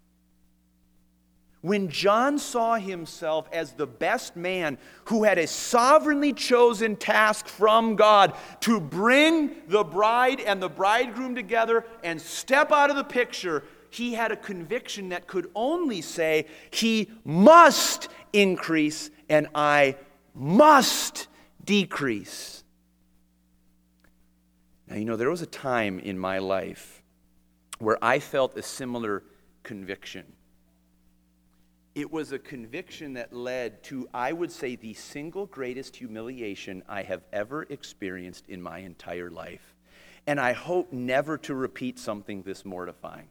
When 1.62 1.90
John 1.90 2.40
saw 2.40 2.76
himself 2.76 3.50
as 3.52 3.74
the 3.74 3.86
best 3.86 4.38
man 4.38 4.78
who 5.06 5.26
had 5.26 5.38
a 5.38 5.46
sovereignly 5.46 6.32
chosen 6.32 6.96
task 6.96 7.48
from 7.48 7.98
God 7.98 8.34
to 8.62 8.80
bring 8.80 9.56
the 9.68 9.84
bride 9.84 10.40
and 10.40 10.62
the 10.62 10.70
bridegroom 10.70 11.36
together 11.36 11.86
and 12.02 12.22
step 12.22 12.72
out 12.72 12.90
of 12.90 12.96
the 12.96 13.04
picture, 13.04 13.64
he 13.90 14.14
had 14.14 14.32
a 14.32 14.38
conviction 14.38 15.10
that 15.10 15.28
could 15.28 15.50
only 15.54 16.02
say, 16.02 16.46
He 16.72 17.10
must 17.26 18.08
increase 18.32 19.10
and 19.28 19.48
I 19.54 19.98
must 20.34 21.28
decrease. 21.66 22.64
Now, 24.88 24.96
you 24.96 25.06
know, 25.06 25.18
there 25.18 25.30
was 25.30 25.42
a 25.42 25.48
time 25.48 26.00
in 26.00 26.18
my 26.18 26.38
life 26.38 27.04
where 27.80 27.98
I 28.02 28.20
felt 28.20 28.58
a 28.58 28.62
similar 28.62 29.24
conviction. 29.64 30.24
It 32.00 32.10
was 32.10 32.32
a 32.32 32.40
conviction 32.40 33.16
that 33.16 33.34
led 33.34 33.84
to, 33.84 34.08
I 34.14 34.32
would 34.32 34.54
say, 34.54 34.78
the 34.78 34.94
single 34.94 35.48
greatest 35.48 35.98
humiliation 35.98 36.82
I 36.88 37.04
have 37.04 37.24
ever 37.34 37.64
experienced 37.64 38.48
in 38.48 38.62
my 38.62 38.78
entire 38.78 39.30
life. 39.30 39.76
And 40.26 40.40
I 40.40 40.54
hope 40.54 40.94
never 40.94 41.38
to 41.40 41.54
repeat 41.54 42.00
something 42.00 42.42
this 42.44 42.64
mortifying. 42.64 43.28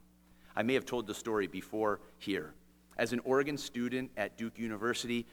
I 0.55 0.61
may 0.61 0.75
have 0.75 0.85
told 0.85 1.07
the 1.07 1.15
story 1.15 1.47
before 1.47 1.99
here. 2.19 2.53
As 2.95 3.11
an 3.11 3.21
organ 3.21 3.57
student 3.57 4.11
at 4.17 4.37
Duke 4.37 4.59
University, 4.59 5.25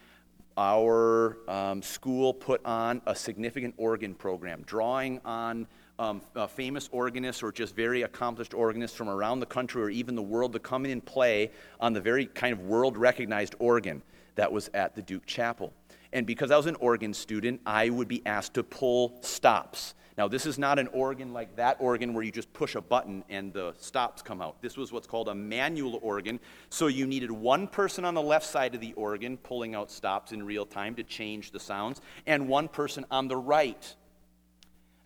our 0.56 1.36
um, 1.46 1.82
school 1.82 2.32
put 2.32 2.64
on 2.64 3.02
a 3.04 3.14
significant 3.14 3.74
organ 3.76 4.14
program, 4.14 4.62
drawing 4.64 5.20
on 5.26 5.66
um, 5.98 6.20
uh, 6.34 6.46
famous 6.46 6.88
organists 6.92 7.42
or 7.42 7.52
just 7.52 7.74
very 7.74 8.02
accomplished 8.02 8.54
organists 8.54 8.96
from 8.96 9.08
around 9.08 9.40
the 9.40 9.46
country 9.46 9.82
or 9.82 9.90
even 9.90 10.14
the 10.14 10.22
world 10.22 10.52
to 10.52 10.58
come 10.58 10.84
in 10.84 10.90
and 10.90 11.04
play 11.04 11.50
on 11.80 11.92
the 11.92 12.00
very 12.00 12.26
kind 12.26 12.52
of 12.52 12.60
world 12.60 12.96
recognized 12.96 13.54
organ 13.58 14.02
that 14.34 14.50
was 14.50 14.70
at 14.74 14.94
the 14.94 15.02
Duke 15.02 15.26
Chapel. 15.26 15.72
And 16.12 16.26
because 16.26 16.50
I 16.50 16.56
was 16.56 16.66
an 16.66 16.76
organ 16.76 17.12
student, 17.12 17.60
I 17.66 17.90
would 17.90 18.08
be 18.08 18.22
asked 18.26 18.54
to 18.54 18.62
pull 18.62 19.18
stops. 19.22 19.94
Now, 20.16 20.28
this 20.28 20.46
is 20.46 20.58
not 20.58 20.78
an 20.78 20.88
organ 20.88 21.34
like 21.34 21.56
that 21.56 21.76
organ 21.78 22.14
where 22.14 22.24
you 22.24 22.32
just 22.32 22.50
push 22.54 22.74
a 22.74 22.80
button 22.80 23.22
and 23.28 23.52
the 23.52 23.74
stops 23.78 24.22
come 24.22 24.40
out. 24.40 24.62
This 24.62 24.78
was 24.78 24.90
what's 24.90 25.06
called 25.06 25.28
a 25.28 25.34
manual 25.34 25.98
organ. 26.02 26.40
So 26.70 26.86
you 26.86 27.06
needed 27.06 27.30
one 27.30 27.68
person 27.68 28.04
on 28.06 28.14
the 28.14 28.22
left 28.22 28.46
side 28.46 28.74
of 28.74 28.80
the 28.80 28.94
organ 28.94 29.36
pulling 29.36 29.74
out 29.74 29.90
stops 29.90 30.32
in 30.32 30.42
real 30.42 30.64
time 30.64 30.94
to 30.94 31.02
change 31.02 31.50
the 31.50 31.60
sounds, 31.60 32.00
and 32.26 32.48
one 32.48 32.68
person 32.68 33.04
on 33.10 33.28
the 33.28 33.36
right. 33.36 33.94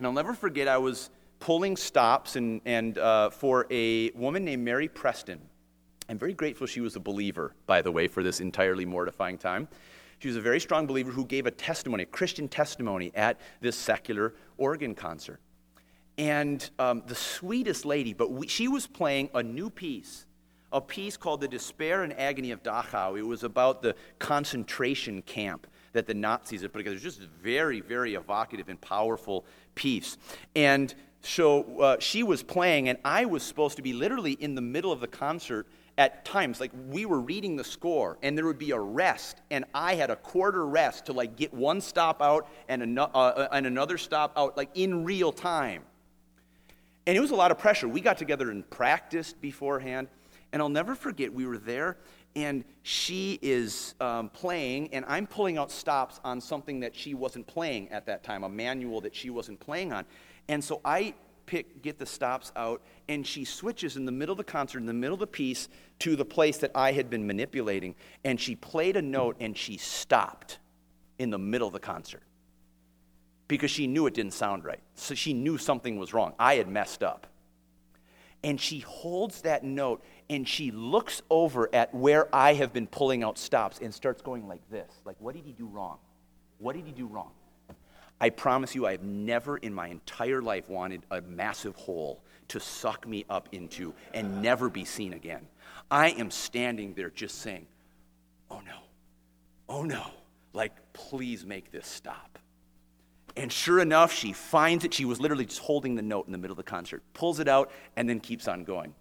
And 0.00 0.06
I'll 0.06 0.14
never 0.14 0.32
forget, 0.32 0.66
I 0.66 0.78
was 0.78 1.10
pulling 1.40 1.76
stops 1.76 2.36
and, 2.36 2.62
and 2.64 2.96
uh, 2.96 3.28
for 3.28 3.66
a 3.70 4.10
woman 4.12 4.46
named 4.46 4.64
Mary 4.64 4.88
Preston. 4.88 5.38
I'm 6.08 6.16
very 6.16 6.32
grateful 6.32 6.66
she 6.66 6.80
was 6.80 6.96
a 6.96 7.00
believer, 7.00 7.52
by 7.66 7.82
the 7.82 7.92
way, 7.92 8.08
for 8.08 8.22
this 8.22 8.40
entirely 8.40 8.86
mortifying 8.86 9.36
time. 9.36 9.68
She 10.18 10.28
was 10.28 10.38
a 10.38 10.40
very 10.40 10.58
strong 10.58 10.86
believer 10.86 11.10
who 11.10 11.26
gave 11.26 11.44
a 11.44 11.50
testimony, 11.50 12.04
a 12.04 12.06
Christian 12.06 12.48
testimony, 12.48 13.12
at 13.14 13.38
this 13.60 13.76
secular 13.76 14.32
organ 14.56 14.94
concert. 14.94 15.38
And 16.16 16.70
um, 16.78 17.02
the 17.06 17.14
sweetest 17.14 17.84
lady, 17.84 18.14
but 18.14 18.32
we, 18.32 18.48
she 18.48 18.68
was 18.68 18.86
playing 18.86 19.28
a 19.34 19.42
new 19.42 19.68
piece, 19.68 20.24
a 20.72 20.80
piece 20.80 21.18
called 21.18 21.42
The 21.42 21.48
Despair 21.48 22.04
and 22.04 22.18
Agony 22.18 22.52
of 22.52 22.62
Dachau. 22.62 23.18
It 23.18 23.26
was 23.26 23.44
about 23.44 23.82
the 23.82 23.94
concentration 24.18 25.20
camp 25.20 25.66
that 25.92 26.06
the 26.06 26.14
Nazis 26.14 26.62
had 26.62 26.72
put 26.72 26.78
together. 26.80 26.94
It 26.94 27.02
was 27.04 27.14
just 27.16 27.20
a 27.20 27.42
very, 27.42 27.80
very 27.80 28.14
evocative 28.14 28.68
and 28.68 28.80
powerful 28.80 29.44
piece. 29.74 30.16
And 30.54 30.94
so 31.22 31.80
uh, 31.80 31.96
she 32.00 32.22
was 32.22 32.42
playing, 32.42 32.88
and 32.88 32.98
I 33.04 33.24
was 33.24 33.42
supposed 33.42 33.76
to 33.76 33.82
be 33.82 33.92
literally 33.92 34.32
in 34.32 34.54
the 34.54 34.62
middle 34.62 34.92
of 34.92 35.00
the 35.00 35.08
concert 35.08 35.66
at 35.98 36.24
times 36.24 36.60
like 36.60 36.70
we 36.88 37.04
were 37.04 37.20
reading 37.20 37.56
the 37.56 37.64
score 37.64 38.16
and 38.22 38.36
there 38.36 38.46
would 38.46 38.58
be 38.58 38.70
a 38.70 38.78
rest 38.78 39.42
and 39.50 39.66
i 39.74 39.94
had 39.94 40.08
a 40.08 40.16
quarter 40.16 40.66
rest 40.66 41.04
to 41.06 41.12
like 41.12 41.36
get 41.36 41.52
one 41.52 41.78
stop 41.80 42.22
out 42.22 42.48
and, 42.68 42.82
an- 42.82 42.98
uh, 42.98 43.02
uh, 43.02 43.48
and 43.52 43.66
another 43.66 43.98
stop 43.98 44.32
out 44.36 44.56
like 44.56 44.70
in 44.74 45.04
real 45.04 45.30
time 45.30 45.82
and 47.06 47.16
it 47.16 47.20
was 47.20 47.32
a 47.32 47.36
lot 47.36 47.50
of 47.50 47.58
pressure 47.58 47.86
we 47.86 48.00
got 48.00 48.16
together 48.16 48.50
and 48.50 48.68
practiced 48.70 49.40
beforehand 49.42 50.08
and 50.52 50.62
i'll 50.62 50.70
never 50.70 50.94
forget 50.94 51.32
we 51.34 51.44
were 51.44 51.58
there 51.58 51.98
and 52.36 52.64
she 52.82 53.38
is 53.42 53.94
um, 54.00 54.28
playing 54.28 54.92
and 54.94 55.04
i'm 55.08 55.26
pulling 55.26 55.58
out 55.58 55.70
stops 55.70 56.20
on 56.24 56.40
something 56.40 56.80
that 56.80 56.94
she 56.94 57.14
wasn't 57.14 57.46
playing 57.46 57.88
at 57.90 58.06
that 58.06 58.22
time 58.22 58.44
a 58.44 58.48
manual 58.48 59.00
that 59.00 59.14
she 59.14 59.30
wasn't 59.30 59.58
playing 59.60 59.92
on 59.92 60.04
and 60.48 60.62
so 60.62 60.80
i 60.84 61.14
pick, 61.50 61.82
get 61.82 61.98
the 61.98 62.06
stops 62.06 62.52
out, 62.54 62.80
and 63.08 63.26
she 63.26 63.44
switches 63.44 63.96
in 63.96 64.04
the 64.04 64.12
middle 64.12 64.32
of 64.32 64.38
the 64.38 64.44
concert, 64.44 64.78
in 64.78 64.86
the 64.86 64.92
middle 64.92 65.14
of 65.14 65.20
the 65.20 65.26
piece, 65.26 65.68
to 65.98 66.14
the 66.14 66.24
place 66.24 66.58
that 66.58 66.70
I 66.76 66.92
had 66.92 67.10
been 67.10 67.26
manipulating. 67.26 67.96
And 68.24 68.40
she 68.40 68.54
played 68.54 68.96
a 68.96 69.02
note 69.02 69.36
and 69.40 69.58
she 69.58 69.76
stopped 69.76 70.58
in 71.18 71.30
the 71.30 71.38
middle 71.38 71.66
of 71.66 71.72
the 71.72 71.80
concert 71.80 72.22
because 73.48 73.70
she 73.70 73.88
knew 73.88 74.06
it 74.06 74.14
didn't 74.14 74.32
sound 74.32 74.64
right. 74.64 74.80
So 74.94 75.14
she 75.14 75.32
knew 75.32 75.58
something 75.58 75.98
was 75.98 76.14
wrong. 76.14 76.34
I 76.38 76.54
had 76.54 76.68
messed 76.68 77.02
up. 77.02 77.26
And 78.42 78.60
she 78.60 78.80
holds 78.80 79.42
that 79.42 79.64
note 79.64 80.02
and 80.30 80.48
she 80.48 80.70
looks 80.70 81.22
over 81.28 81.68
at 81.74 81.94
where 81.94 82.34
I 82.34 82.54
have 82.54 82.72
been 82.72 82.86
pulling 82.86 83.22
out 83.22 83.38
stops 83.38 83.80
and 83.80 83.92
starts 83.92 84.22
going 84.22 84.48
like 84.48 84.62
this 84.70 84.90
like, 85.04 85.16
what 85.18 85.34
did 85.34 85.44
he 85.44 85.52
do 85.52 85.66
wrong? 85.66 85.98
What 86.58 86.76
did 86.76 86.86
he 86.86 86.92
do 86.92 87.06
wrong? 87.06 87.32
I 88.20 88.30
promise 88.30 88.74
you, 88.74 88.86
I 88.86 88.92
have 88.92 89.02
never 89.02 89.56
in 89.56 89.72
my 89.72 89.88
entire 89.88 90.42
life 90.42 90.68
wanted 90.68 91.06
a 91.10 91.22
massive 91.22 91.74
hole 91.76 92.22
to 92.48 92.60
suck 92.60 93.06
me 93.06 93.24
up 93.30 93.48
into 93.52 93.94
and 94.12 94.42
never 94.42 94.68
be 94.68 94.84
seen 94.84 95.14
again. 95.14 95.46
I 95.90 96.10
am 96.10 96.30
standing 96.30 96.92
there 96.94 97.10
just 97.10 97.40
saying, 97.40 97.66
oh 98.50 98.60
no, 98.60 98.76
oh 99.68 99.84
no, 99.84 100.04
like, 100.52 100.72
please 100.92 101.46
make 101.46 101.70
this 101.70 101.86
stop. 101.86 102.38
And 103.36 103.52
sure 103.52 103.80
enough, 103.80 104.12
she 104.12 104.32
finds 104.32 104.84
it. 104.84 104.92
She 104.92 105.04
was 105.04 105.20
literally 105.20 105.46
just 105.46 105.60
holding 105.60 105.94
the 105.94 106.02
note 106.02 106.26
in 106.26 106.32
the 106.32 106.38
middle 106.38 106.52
of 106.52 106.58
the 106.58 106.70
concert, 106.70 107.02
pulls 107.14 107.40
it 107.40 107.48
out, 107.48 107.70
and 107.96 108.08
then 108.08 108.20
keeps 108.20 108.48
on 108.48 108.64
going. 108.64 108.94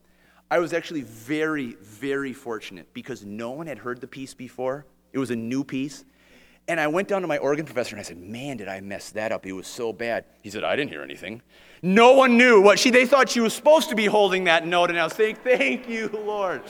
I 0.51 0.59
was 0.59 0.73
actually 0.73 1.01
very, 1.01 1.75
very 1.81 2.33
fortunate 2.33 2.91
because 2.93 3.23
no 3.23 3.51
one 3.51 3.67
had 3.67 3.77
heard 3.77 4.01
the 4.01 4.07
piece 4.07 4.33
before. 4.33 4.85
It 5.13 5.19
was 5.19 5.31
a 5.31 5.35
new 5.35 5.63
piece. 5.63 6.05
And 6.67 6.79
I 6.79 6.87
went 6.87 7.07
down 7.07 7.21
to 7.21 7.27
my 7.27 7.37
organ 7.37 7.65
professor 7.65 7.95
and 7.95 7.99
I 7.99 8.03
said, 8.03 8.17
Man, 8.17 8.57
did 8.57 8.67
I 8.67 8.79
mess 8.79 9.09
that 9.11 9.31
up? 9.31 9.45
It 9.45 9.53
was 9.53 9.67
so 9.67 9.91
bad. 9.91 10.25
He 10.43 10.49
said, 10.51 10.63
I 10.63 10.75
didn't 10.75 10.91
hear 10.91 11.01
anything. 11.01 11.41
No 11.81 12.13
one 12.13 12.37
knew 12.37 12.61
what 12.61 12.77
she, 12.77 12.91
they 12.91 13.05
thought 13.05 13.29
she 13.29 13.39
was 13.39 13.53
supposed 13.53 13.89
to 13.89 13.95
be 13.95 14.05
holding 14.05 14.43
that 14.43 14.67
note. 14.67 14.89
And 14.89 14.99
I 14.99 15.03
was 15.03 15.13
saying, 15.13 15.37
Thank 15.43 15.89
you, 15.89 16.09
Lord. 16.09 16.61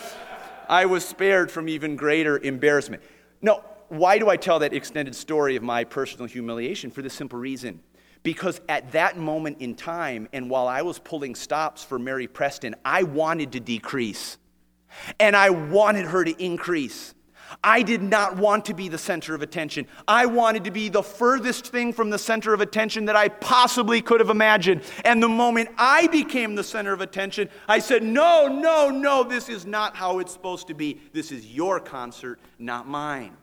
I 0.69 0.85
was 0.85 1.03
spared 1.03 1.51
from 1.51 1.67
even 1.67 1.95
greater 1.95 2.37
embarrassment. 2.37 3.01
No, 3.41 3.63
why 3.89 4.17
do 4.19 4.29
I 4.29 4.37
tell 4.37 4.59
that 4.59 4.73
extended 4.73 5.15
story 5.15 5.55
of 5.55 5.63
my 5.63 5.83
personal 5.83 6.27
humiliation? 6.27 6.91
For 6.91 7.01
the 7.01 7.09
simple 7.09 7.39
reason. 7.39 7.81
Because 8.21 8.59
at 8.67 8.91
that 8.91 9.17
moment 9.17 9.57
in 9.59 9.75
time, 9.75 10.27
and 10.33 10.49
while 10.49 10.67
I 10.67 10.81
was 10.81 10.99
pulling 10.99 11.35
stops 11.35 11.83
for 11.83 11.97
Mary 11.97 12.27
Preston, 12.27 12.75
I 12.83 13.03
wanted 13.03 13.53
to 13.53 13.59
decrease. 13.59 14.37
And 15.19 15.35
I 15.35 15.49
wanted 15.51 16.05
her 16.05 16.23
to 16.23 16.43
increase. 16.43 17.13
I 17.63 17.81
did 17.81 18.01
not 18.01 18.37
want 18.37 18.65
to 18.65 18.73
be 18.73 18.89
the 18.89 18.97
center 18.97 19.33
of 19.33 19.41
attention. 19.41 19.87
I 20.07 20.25
wanted 20.27 20.65
to 20.65 20.71
be 20.71 20.89
the 20.89 21.01
furthest 21.01 21.67
thing 21.67 21.93
from 21.93 22.09
the 22.09 22.19
center 22.19 22.53
of 22.53 22.61
attention 22.61 23.05
that 23.05 23.15
I 23.15 23.29
possibly 23.29 24.01
could 24.01 24.19
have 24.19 24.29
imagined. 24.29 24.83
And 25.03 25.21
the 25.21 25.29
moment 25.29 25.69
I 25.77 26.07
became 26.07 26.55
the 26.55 26.63
center 26.63 26.93
of 26.93 27.01
attention, 27.01 27.49
I 27.67 27.79
said, 27.79 28.03
No, 28.03 28.47
no, 28.47 28.89
no, 28.89 29.23
this 29.23 29.49
is 29.49 29.65
not 29.65 29.95
how 29.95 30.19
it's 30.19 30.33
supposed 30.33 30.67
to 30.67 30.73
be. 30.73 31.01
This 31.13 31.31
is 31.31 31.47
your 31.47 31.79
concert, 31.79 32.39
not 32.59 32.87
mine. 32.87 33.35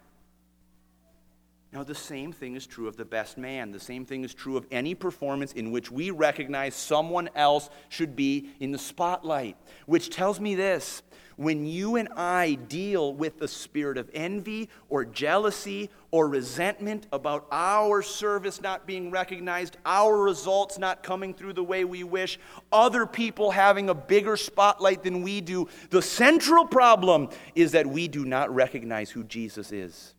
Now, 1.77 1.85
the 1.85 1.95
same 1.95 2.33
thing 2.33 2.57
is 2.57 2.67
true 2.67 2.89
of 2.89 2.97
the 2.97 3.05
best 3.05 3.37
man. 3.37 3.71
The 3.71 3.79
same 3.79 4.07
thing 4.07 4.25
is 4.25 4.33
true 4.33 4.57
of 4.57 4.67
any 4.71 4.95
performance 4.95 5.53
in 5.53 5.73
which 5.73 5.91
we 5.91 6.11
recognize 6.11 6.75
someone 6.75 7.29
else 7.35 7.69
should 7.91 8.17
be 8.17 8.49
in 8.61 8.73
the 8.73 8.79
spotlight, 8.79 9.59
which 9.85 10.09
tells 10.09 10.41
me 10.41 10.55
this 10.55 11.03
when 11.37 11.67
you 11.67 11.97
and 11.97 12.09
I 12.17 12.55
deal 12.55 13.13
with 13.13 13.39
the 13.39 13.47
spirit 13.47 13.99
of 13.99 14.11
envy 14.15 14.71
or 14.89 15.05
jealousy 15.05 15.91
or 16.11 16.29
resentment 16.29 17.09
about 17.13 17.47
our 17.53 18.01
service 18.01 18.63
not 18.63 18.87
being 18.87 19.11
recognized, 19.11 19.77
our 19.85 20.17
results 20.17 20.79
not 20.79 21.03
coming 21.03 21.35
through 21.35 21.53
the 21.53 21.63
way 21.63 21.85
we 21.85 22.05
wish, 22.05 22.39
other 22.73 23.05
people 23.05 23.51
having 23.51 23.91
a 23.91 23.95
bigger 23.95 24.39
spotlight 24.39 25.03
than 25.03 25.21
we 25.21 25.43
do, 25.43 25.69
the 25.91 26.01
central 26.01 26.65
problem 26.65 27.29
is 27.55 27.73
that 27.73 27.87
we 27.87 28.09
do 28.09 28.25
not 28.25 28.49
recognize 28.55 29.11
who 29.11 29.25
Jesus 29.25 29.73
is. 29.73 30.15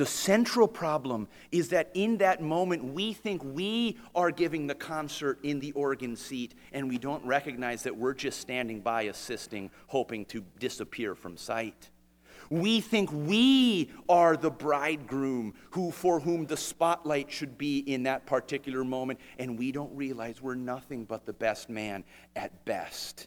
The 0.00 0.06
central 0.06 0.66
problem 0.66 1.28
is 1.52 1.68
that 1.68 1.90
in 1.92 2.16
that 2.16 2.40
moment, 2.40 2.82
we 2.82 3.12
think 3.12 3.44
we 3.44 3.98
are 4.14 4.30
giving 4.30 4.66
the 4.66 4.74
concert 4.74 5.38
in 5.42 5.60
the 5.60 5.72
organ 5.72 6.16
seat, 6.16 6.54
and 6.72 6.88
we 6.88 6.96
don't 6.96 7.22
recognize 7.26 7.82
that 7.82 7.94
we're 7.94 8.14
just 8.14 8.40
standing 8.40 8.80
by 8.80 9.02
assisting, 9.02 9.70
hoping 9.88 10.24
to 10.24 10.42
disappear 10.58 11.14
from 11.14 11.36
sight. 11.36 11.90
We 12.48 12.80
think 12.80 13.10
we 13.12 13.90
are 14.08 14.38
the 14.38 14.50
bridegroom 14.50 15.52
who, 15.72 15.90
for 15.90 16.18
whom 16.18 16.46
the 16.46 16.56
spotlight 16.56 17.30
should 17.30 17.58
be 17.58 17.80
in 17.80 18.04
that 18.04 18.24
particular 18.24 18.84
moment, 18.84 19.20
and 19.38 19.58
we 19.58 19.70
don't 19.70 19.94
realize 19.94 20.40
we're 20.40 20.54
nothing 20.54 21.04
but 21.04 21.26
the 21.26 21.34
best 21.34 21.68
man 21.68 22.04
at 22.34 22.64
best. 22.64 23.26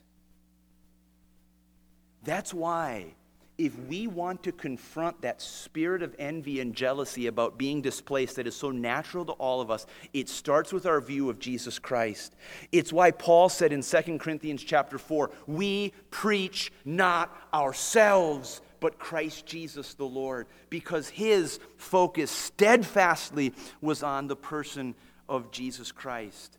That's 2.23 2.51
why 2.51 3.13
if 3.57 3.77
we 3.87 4.07
want 4.07 4.43
to 4.43 4.51
confront 4.51 5.21
that 5.21 5.41
spirit 5.41 6.01
of 6.01 6.15
envy 6.17 6.59
and 6.59 6.73
jealousy 6.73 7.27
about 7.27 7.57
being 7.57 7.81
displaced 7.81 8.35
that 8.37 8.47
is 8.47 8.55
so 8.55 8.71
natural 8.71 9.25
to 9.25 9.31
all 9.33 9.61
of 9.61 9.69
us, 9.69 9.85
it 10.13 10.27
starts 10.27 10.73
with 10.73 10.85
our 10.85 10.99
view 10.99 11.29
of 11.29 11.39
Jesus 11.39 11.77
Christ. 11.77 12.35
It's 12.71 12.91
why 12.91 13.11
Paul 13.11 13.49
said 13.49 13.71
in 13.71 13.83
2 13.83 14.17
Corinthians 14.17 14.63
chapter 14.63 14.97
4, 14.97 15.29
we 15.45 15.93
preach 16.09 16.71
not 16.83 17.35
ourselves, 17.53 18.61
but 18.79 18.97
Christ 18.97 19.45
Jesus 19.45 19.93
the 19.93 20.03
Lord, 20.03 20.47
because 20.69 21.09
his 21.09 21.59
focus 21.77 22.31
steadfastly 22.31 23.53
was 23.81 24.01
on 24.01 24.27
the 24.27 24.35
person 24.35 24.95
of 25.29 25.51
Jesus 25.51 25.91
Christ. 25.91 26.57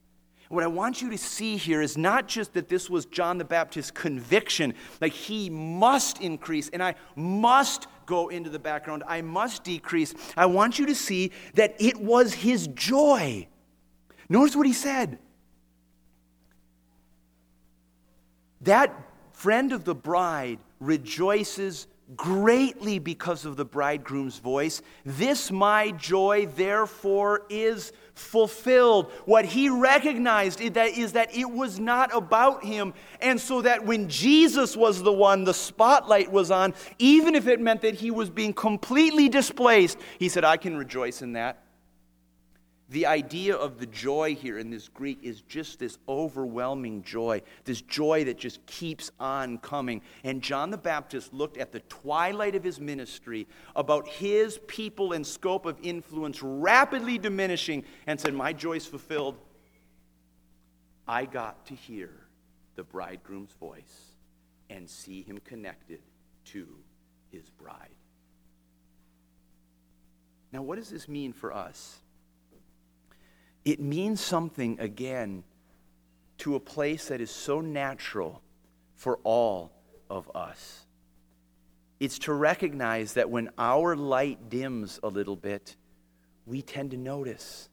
What 0.54 0.62
I 0.62 0.68
want 0.68 1.02
you 1.02 1.10
to 1.10 1.18
see 1.18 1.56
here 1.56 1.82
is 1.82 1.98
not 1.98 2.28
just 2.28 2.52
that 2.52 2.68
this 2.68 2.88
was 2.88 3.06
John 3.06 3.38
the 3.38 3.44
Baptist's 3.44 3.90
conviction, 3.90 4.74
like 5.00 5.12
he 5.12 5.50
must 5.50 6.20
increase 6.20 6.68
and 6.68 6.80
I 6.80 6.94
must 7.16 7.88
go 8.06 8.28
into 8.28 8.50
the 8.50 8.60
background, 8.60 9.02
I 9.08 9.20
must 9.20 9.64
decrease. 9.64 10.14
I 10.36 10.46
want 10.46 10.78
you 10.78 10.86
to 10.86 10.94
see 10.94 11.32
that 11.54 11.74
it 11.80 12.00
was 12.00 12.34
his 12.34 12.68
joy. 12.68 13.48
Notice 14.28 14.54
what 14.54 14.68
he 14.68 14.72
said. 14.72 15.18
That 18.60 18.94
friend 19.32 19.72
of 19.72 19.82
the 19.82 19.94
bride 19.96 20.60
rejoices 20.78 21.88
greatly 22.16 22.98
because 22.98 23.44
of 23.44 23.56
the 23.56 23.64
bridegroom's 23.64 24.38
voice. 24.38 24.82
This 25.04 25.50
my 25.50 25.90
joy, 25.92 26.46
therefore, 26.54 27.42
is 27.48 27.92
fulfilled. 28.14 29.10
What 29.24 29.44
he 29.44 29.68
recognized 29.68 30.60
is 30.60 31.12
that, 31.12 31.34
it 31.36 31.50
was 31.50 31.80
not 31.80 32.14
about 32.14 32.64
him. 32.64 32.94
And 33.20 33.40
so 33.40 33.62
that 33.62 33.84
when 33.84 34.08
Jesus 34.08 34.76
was 34.76 35.02
the 35.02 35.12
one 35.12 35.44
the 35.44 35.54
spotlight 35.54 36.30
was 36.30 36.50
on, 36.50 36.74
even 36.98 37.34
if 37.34 37.48
it 37.48 37.60
meant 37.60 37.82
that 37.82 37.94
he 37.94 38.10
was 38.10 38.30
being 38.30 38.52
completely 38.52 39.28
displaced, 39.28 39.98
he 40.18 40.28
said, 40.28 40.44
I 40.44 40.56
can 40.56 40.76
rejoice 40.76 41.22
in 41.22 41.32
that. 41.32 41.63
The 42.94 43.06
idea 43.06 43.56
of 43.56 43.80
the 43.80 43.86
joy 43.86 44.36
here 44.36 44.56
in 44.56 44.70
this 44.70 44.86
Greek 44.86 45.18
is 45.20 45.40
just 45.40 45.80
this 45.80 45.98
overwhelming 46.08 47.02
joy, 47.02 47.42
this 47.64 47.82
joy 47.82 48.22
that 48.22 48.38
just 48.38 48.64
keeps 48.66 49.10
on 49.18 49.58
coming. 49.58 50.00
And 50.22 50.40
John 50.40 50.70
the 50.70 50.78
Baptist 50.78 51.34
looked 51.34 51.56
at 51.56 51.72
the 51.72 51.80
twilight 51.80 52.54
of 52.54 52.62
his 52.62 52.78
ministry 52.78 53.48
about 53.74 54.06
his 54.06 54.60
people 54.68 55.12
and 55.12 55.26
scope 55.26 55.66
of 55.66 55.76
influence 55.82 56.40
rapidly 56.40 57.18
diminishing 57.18 57.82
and 58.06 58.20
said, 58.20 58.32
My 58.32 58.52
joy 58.52 58.74
is 58.74 58.86
fulfilled. 58.86 59.38
I 61.08 61.24
got 61.24 61.66
to 61.66 61.74
hear 61.74 62.12
the 62.76 62.84
bridegroom's 62.84 63.54
voice 63.54 64.12
and 64.70 64.88
see 64.88 65.22
him 65.22 65.38
connected 65.38 65.98
to 66.52 66.68
his 67.32 67.50
bride. 67.50 67.96
Now, 70.52 70.62
what 70.62 70.78
does 70.78 70.90
this 70.90 71.08
mean 71.08 71.32
for 71.32 71.52
us? 71.52 71.98
It 73.64 73.80
means 73.80 74.20
something 74.20 74.78
again 74.78 75.44
to 76.38 76.54
a 76.54 76.60
place 76.60 77.08
that 77.08 77.20
is 77.20 77.30
so 77.30 77.60
natural 77.60 78.42
for 78.94 79.18
all 79.24 79.72
of 80.10 80.30
us. 80.34 80.84
It's 82.00 82.18
to 82.20 82.32
recognize 82.32 83.14
that 83.14 83.30
when 83.30 83.50
our 83.56 83.96
light 83.96 84.50
dims 84.50 85.00
a 85.02 85.08
little 85.08 85.36
bit, 85.36 85.76
we 86.44 86.60
tend 86.60 86.90
to 86.90 86.96
notice. 86.96 87.68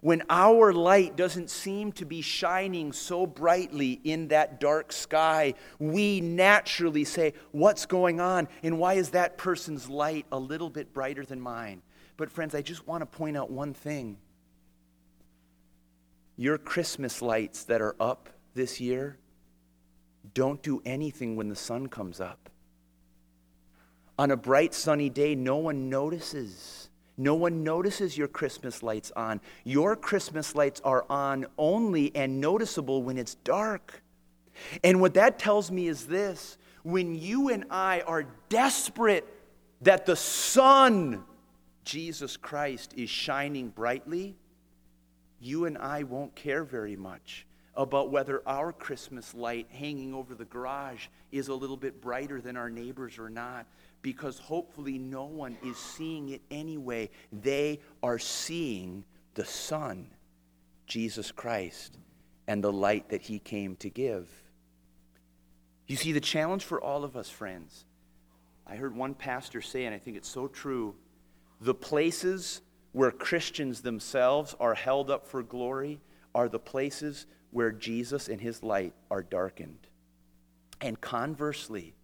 When 0.00 0.22
our 0.28 0.72
light 0.72 1.16
doesn't 1.16 1.48
seem 1.48 1.92
to 1.92 2.04
be 2.04 2.20
shining 2.20 2.92
so 2.92 3.24
brightly 3.24 4.00
in 4.04 4.28
that 4.28 4.60
dark 4.60 4.92
sky, 4.92 5.54
we 5.78 6.20
naturally 6.20 7.04
say, 7.04 7.34
What's 7.52 7.86
going 7.86 8.20
on? 8.20 8.48
And 8.64 8.78
why 8.78 8.94
is 8.94 9.10
that 9.10 9.38
person's 9.38 9.88
light 9.88 10.26
a 10.32 10.38
little 10.38 10.70
bit 10.70 10.92
brighter 10.92 11.24
than 11.24 11.40
mine? 11.40 11.82
But, 12.16 12.30
friends, 12.30 12.54
I 12.54 12.62
just 12.62 12.86
want 12.86 13.02
to 13.02 13.06
point 13.06 13.36
out 13.36 13.50
one 13.50 13.72
thing 13.72 14.18
your 16.36 16.58
Christmas 16.58 17.22
lights 17.22 17.64
that 17.64 17.80
are 17.80 17.96
up 18.00 18.28
this 18.54 18.80
year 18.80 19.18
don't 20.34 20.62
do 20.62 20.80
anything 20.84 21.36
when 21.36 21.48
the 21.48 21.56
sun 21.56 21.88
comes 21.88 22.20
up. 22.20 22.48
On 24.18 24.30
a 24.30 24.36
bright 24.36 24.72
sunny 24.72 25.10
day, 25.10 25.34
no 25.34 25.56
one 25.56 25.88
notices. 25.90 26.88
No 27.16 27.34
one 27.34 27.62
notices 27.64 28.16
your 28.16 28.28
Christmas 28.28 28.82
lights 28.82 29.10
on. 29.16 29.40
Your 29.64 29.96
Christmas 29.96 30.54
lights 30.54 30.80
are 30.84 31.04
on 31.10 31.46
only 31.58 32.14
and 32.14 32.40
noticeable 32.40 33.02
when 33.02 33.18
it's 33.18 33.34
dark. 33.36 34.02
And 34.84 35.00
what 35.00 35.14
that 35.14 35.38
tells 35.38 35.70
me 35.70 35.88
is 35.88 36.06
this 36.06 36.56
when 36.82 37.14
you 37.14 37.48
and 37.48 37.64
I 37.70 38.00
are 38.00 38.26
desperate 38.48 39.26
that 39.82 40.06
the 40.06 40.16
sun, 40.16 41.24
Jesus 41.84 42.36
Christ, 42.36 42.94
is 42.96 43.10
shining 43.10 43.68
brightly, 43.68 44.36
you 45.42 45.64
and 45.64 45.76
I 45.76 46.04
won't 46.04 46.34
care 46.34 46.64
very 46.64 46.96
much 46.96 47.46
about 47.74 48.10
whether 48.10 48.42
our 48.46 48.72
Christmas 48.72 49.34
light 49.34 49.66
hanging 49.70 50.14
over 50.14 50.34
the 50.34 50.44
garage 50.44 51.06
is 51.30 51.48
a 51.48 51.54
little 51.54 51.76
bit 51.76 52.00
brighter 52.00 52.40
than 52.40 52.56
our 52.56 52.70
neighbors 52.70 53.18
or 53.18 53.30
not, 53.30 53.66
because 54.02 54.38
hopefully 54.38 54.98
no 54.98 55.24
one 55.24 55.56
is 55.64 55.76
seeing 55.76 56.28
it 56.28 56.42
anyway. 56.50 57.08
They 57.32 57.80
are 58.02 58.18
seeing 58.18 59.04
the 59.34 59.44
Son, 59.44 60.08
Jesus 60.86 61.32
Christ, 61.32 61.98
and 62.46 62.62
the 62.62 62.72
light 62.72 63.08
that 63.08 63.22
He 63.22 63.38
came 63.38 63.76
to 63.76 63.88
give. 63.88 64.28
You 65.86 65.96
see, 65.96 66.12
the 66.12 66.20
challenge 66.20 66.64
for 66.64 66.80
all 66.80 67.04
of 67.04 67.16
us, 67.16 67.30
friends, 67.30 67.86
I 68.66 68.76
heard 68.76 68.94
one 68.94 69.14
pastor 69.14 69.60
say, 69.60 69.86
and 69.86 69.94
I 69.94 69.98
think 69.98 70.16
it's 70.16 70.28
so 70.28 70.46
true 70.46 70.94
the 71.60 71.74
places 71.74 72.60
where 72.92 73.10
Christians 73.10 73.80
themselves 73.80 74.54
are 74.60 74.74
held 74.74 75.10
up 75.10 75.26
for 75.26 75.42
glory 75.42 76.00
are 76.34 76.48
the 76.48 76.58
places 76.58 77.26
where 77.50 77.72
Jesus 77.72 78.28
and 78.28 78.40
his 78.40 78.62
light 78.62 78.94
are 79.10 79.22
darkened. 79.22 79.86
And 80.80 81.00
conversely, 81.00 81.94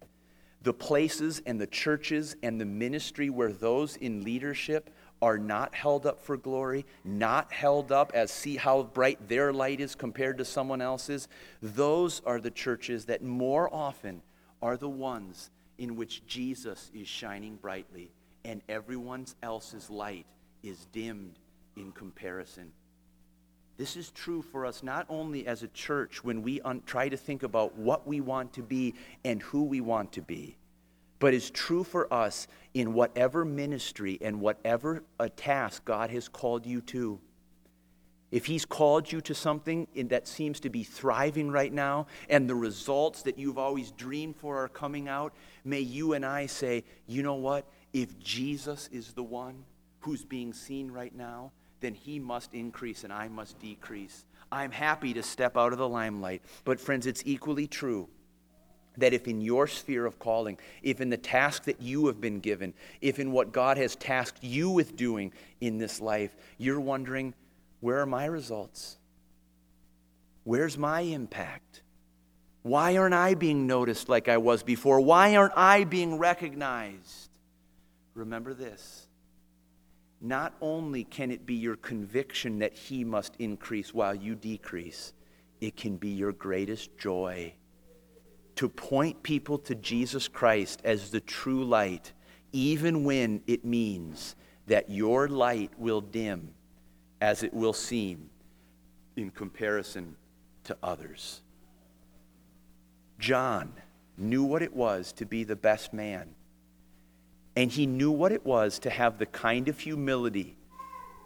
the 0.61 0.73
places 0.73 1.41
and 1.45 1.59
the 1.59 1.67
churches 1.67 2.35
and 2.43 2.59
the 2.59 2.65
ministry 2.65 3.29
where 3.29 3.51
those 3.51 3.95
in 3.95 4.23
leadership 4.23 4.89
are 5.21 5.37
not 5.37 5.75
held 5.75 6.05
up 6.05 6.21
for 6.21 6.37
glory, 6.37 6.85
not 7.03 7.51
held 7.51 7.91
up 7.91 8.11
as 8.13 8.31
see 8.31 8.55
how 8.55 8.83
bright 8.83 9.27
their 9.27 9.51
light 9.51 9.79
is 9.79 9.95
compared 9.95 10.37
to 10.37 10.45
someone 10.45 10.81
else's, 10.81 11.27
those 11.61 12.21
are 12.25 12.39
the 12.39 12.51
churches 12.51 13.05
that 13.05 13.21
more 13.21 13.73
often 13.73 14.21
are 14.61 14.77
the 14.77 14.89
ones 14.89 15.49
in 15.77 15.95
which 15.95 16.25
Jesus 16.25 16.89
is 16.93 17.07
shining 17.07 17.55
brightly 17.55 18.11
and 18.45 18.61
everyone 18.69 19.25
else's 19.43 19.89
light 19.89 20.25
is 20.63 20.85
dimmed 20.91 21.39
in 21.75 21.91
comparison. 21.91 22.71
This 23.77 23.95
is 23.95 24.11
true 24.11 24.41
for 24.41 24.65
us 24.65 24.83
not 24.83 25.05
only 25.07 25.47
as 25.47 25.63
a 25.63 25.69
church 25.69 26.21
when 26.21 26.43
we 26.43 26.59
un- 26.61 26.83
try 26.85 27.07
to 27.07 27.15
think 27.15 27.43
about 27.43 27.77
what 27.77 28.05
we 28.05 28.19
want 28.19 28.51
to 28.53 28.61
be 28.61 28.93
and 29.23 29.41
who 29.41 29.63
we 29.63 29.79
want 29.79 30.11
to 30.13 30.21
be, 30.21 30.57
but 31.19 31.33
is 31.33 31.49
true 31.49 31.85
for 31.85 32.13
us 32.13 32.47
in 32.73 32.93
whatever 32.93 33.45
ministry 33.45 34.17
and 34.21 34.41
whatever 34.41 35.03
a 35.17 35.29
task 35.29 35.85
God 35.85 36.09
has 36.09 36.27
called 36.27 36.65
you 36.65 36.81
to. 36.81 37.19
If 38.31 38.45
He's 38.45 38.65
called 38.65 39.09
you 39.09 39.21
to 39.21 39.33
something 39.33 39.87
that 39.95 40.27
seems 40.27 40.59
to 40.59 40.69
be 40.69 40.83
thriving 40.83 41.49
right 41.49 41.71
now 41.71 42.07
and 42.29 42.49
the 42.49 42.55
results 42.55 43.23
that 43.23 43.39
you've 43.39 43.57
always 43.57 43.91
dreamed 43.91 44.35
for 44.35 44.61
are 44.61 44.67
coming 44.67 45.07
out, 45.07 45.33
may 45.63 45.79
you 45.79 46.13
and 46.13 46.25
I 46.25 46.45
say, 46.47 46.83
you 47.07 47.23
know 47.23 47.35
what? 47.35 47.65
If 47.93 48.19
Jesus 48.19 48.89
is 48.91 49.13
the 49.13 49.23
one 49.23 49.63
who's 49.99 50.23
being 50.23 50.53
seen 50.53 50.91
right 50.91 51.15
now, 51.15 51.51
then 51.81 51.93
He 51.93 52.19
must 52.19 52.53
increase 52.53 53.03
and 53.03 53.13
I 53.13 53.27
must 53.27 53.59
decrease. 53.59 54.25
I'm 54.51 54.71
happy 54.71 55.13
to 55.13 55.23
step 55.23 55.57
out 55.57 55.73
of 55.73 55.79
the 55.79 55.87
limelight. 55.87 56.41
But, 56.63 56.79
friends, 56.79 57.05
it's 57.05 57.23
equally 57.25 57.67
true 57.67 58.09
that 58.97 59.13
if 59.13 59.27
in 59.27 59.41
your 59.41 59.67
sphere 59.67 60.05
of 60.05 60.19
calling, 60.19 60.57
if 60.81 61.01
in 61.01 61.09
the 61.09 61.17
task 61.17 61.63
that 61.65 61.81
you 61.81 62.07
have 62.07 62.19
been 62.19 62.39
given, 62.39 62.73
if 63.01 63.19
in 63.19 63.31
what 63.31 63.51
God 63.51 63.77
has 63.77 63.95
tasked 63.95 64.43
you 64.43 64.69
with 64.69 64.95
doing 64.95 65.31
in 65.61 65.77
this 65.77 66.01
life, 66.01 66.35
you're 66.57 66.79
wondering, 66.79 67.33
where 67.79 67.99
are 67.99 68.05
my 68.05 68.25
results? 68.25 68.97
Where's 70.43 70.77
my 70.77 71.01
impact? 71.01 71.81
Why 72.63 72.97
aren't 72.97 73.13
I 73.13 73.35
being 73.35 73.67
noticed 73.67 74.09
like 74.09 74.27
I 74.27 74.37
was 74.37 74.63
before? 74.63 74.99
Why 74.99 75.35
aren't 75.35 75.53
I 75.55 75.85
being 75.85 76.17
recognized? 76.17 77.29
Remember 78.15 78.53
this. 78.53 79.07
Not 80.21 80.53
only 80.61 81.03
can 81.05 81.31
it 81.31 81.45
be 81.45 81.55
your 81.55 81.77
conviction 81.77 82.59
that 82.59 82.73
He 82.73 83.03
must 83.03 83.35
increase 83.39 83.93
while 83.93 84.15
you 84.15 84.35
decrease, 84.35 85.13
it 85.61 85.75
can 85.77 85.97
be 85.97 86.09
your 86.09 86.33
greatest 86.33 86.97
joy 86.97 87.53
to 88.59 88.67
point 88.67 89.23
people 89.23 89.57
to 89.57 89.73
Jesus 89.73 90.27
Christ 90.27 90.81
as 90.83 91.11
the 91.11 91.21
true 91.21 91.63
light, 91.63 92.11
even 92.51 93.05
when 93.05 93.41
it 93.47 93.63
means 93.63 94.35
that 94.67 94.89
your 94.89 95.29
light 95.29 95.71
will 95.77 96.01
dim 96.01 96.53
as 97.21 97.41
it 97.41 97.53
will 97.53 97.71
seem 97.71 98.29
in 99.15 99.29
comparison 99.31 100.17
to 100.65 100.75
others. 100.83 101.41
John 103.17 103.71
knew 104.17 104.43
what 104.43 104.61
it 104.61 104.75
was 104.75 105.13
to 105.13 105.25
be 105.25 105.45
the 105.45 105.55
best 105.55 105.93
man, 105.93 106.35
and 107.55 107.71
he 107.71 107.85
knew 107.85 108.11
what 108.11 108.31
it 108.31 108.45
was 108.45 108.79
to 108.79 108.89
have 108.89 109.17
the 109.17 109.25
kind 109.25 109.67
of 109.67 109.79
humility 109.79 110.55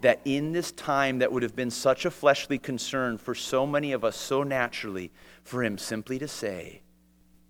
that 0.00 0.20
in 0.24 0.52
this 0.52 0.70
time 0.72 1.20
that 1.20 1.32
would 1.32 1.42
have 1.42 1.56
been 1.56 1.70
such 1.70 2.04
a 2.04 2.10
fleshly 2.10 2.58
concern 2.58 3.16
for 3.16 3.34
so 3.34 3.66
many 3.66 3.92
of 3.92 4.04
us 4.04 4.16
so 4.16 4.42
naturally, 4.42 5.10
for 5.44 5.64
him 5.64 5.78
simply 5.78 6.18
to 6.18 6.28
say, 6.28 6.82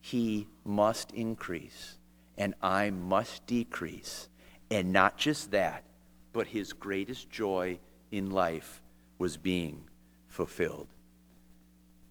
he 0.01 0.47
must 0.64 1.11
increase 1.12 1.99
and 2.37 2.55
I 2.62 2.91
must 2.91 3.47
decrease. 3.47 4.29
And 4.70 4.93
not 4.93 5.16
just 5.16 5.51
that, 5.51 5.85
but 6.33 6.47
his 6.47 6.72
greatest 6.72 7.31
joy 7.31 7.79
in 8.11 8.31
life 8.31 8.83
was 9.18 9.37
being 9.37 9.85
fulfilled. 10.29 10.89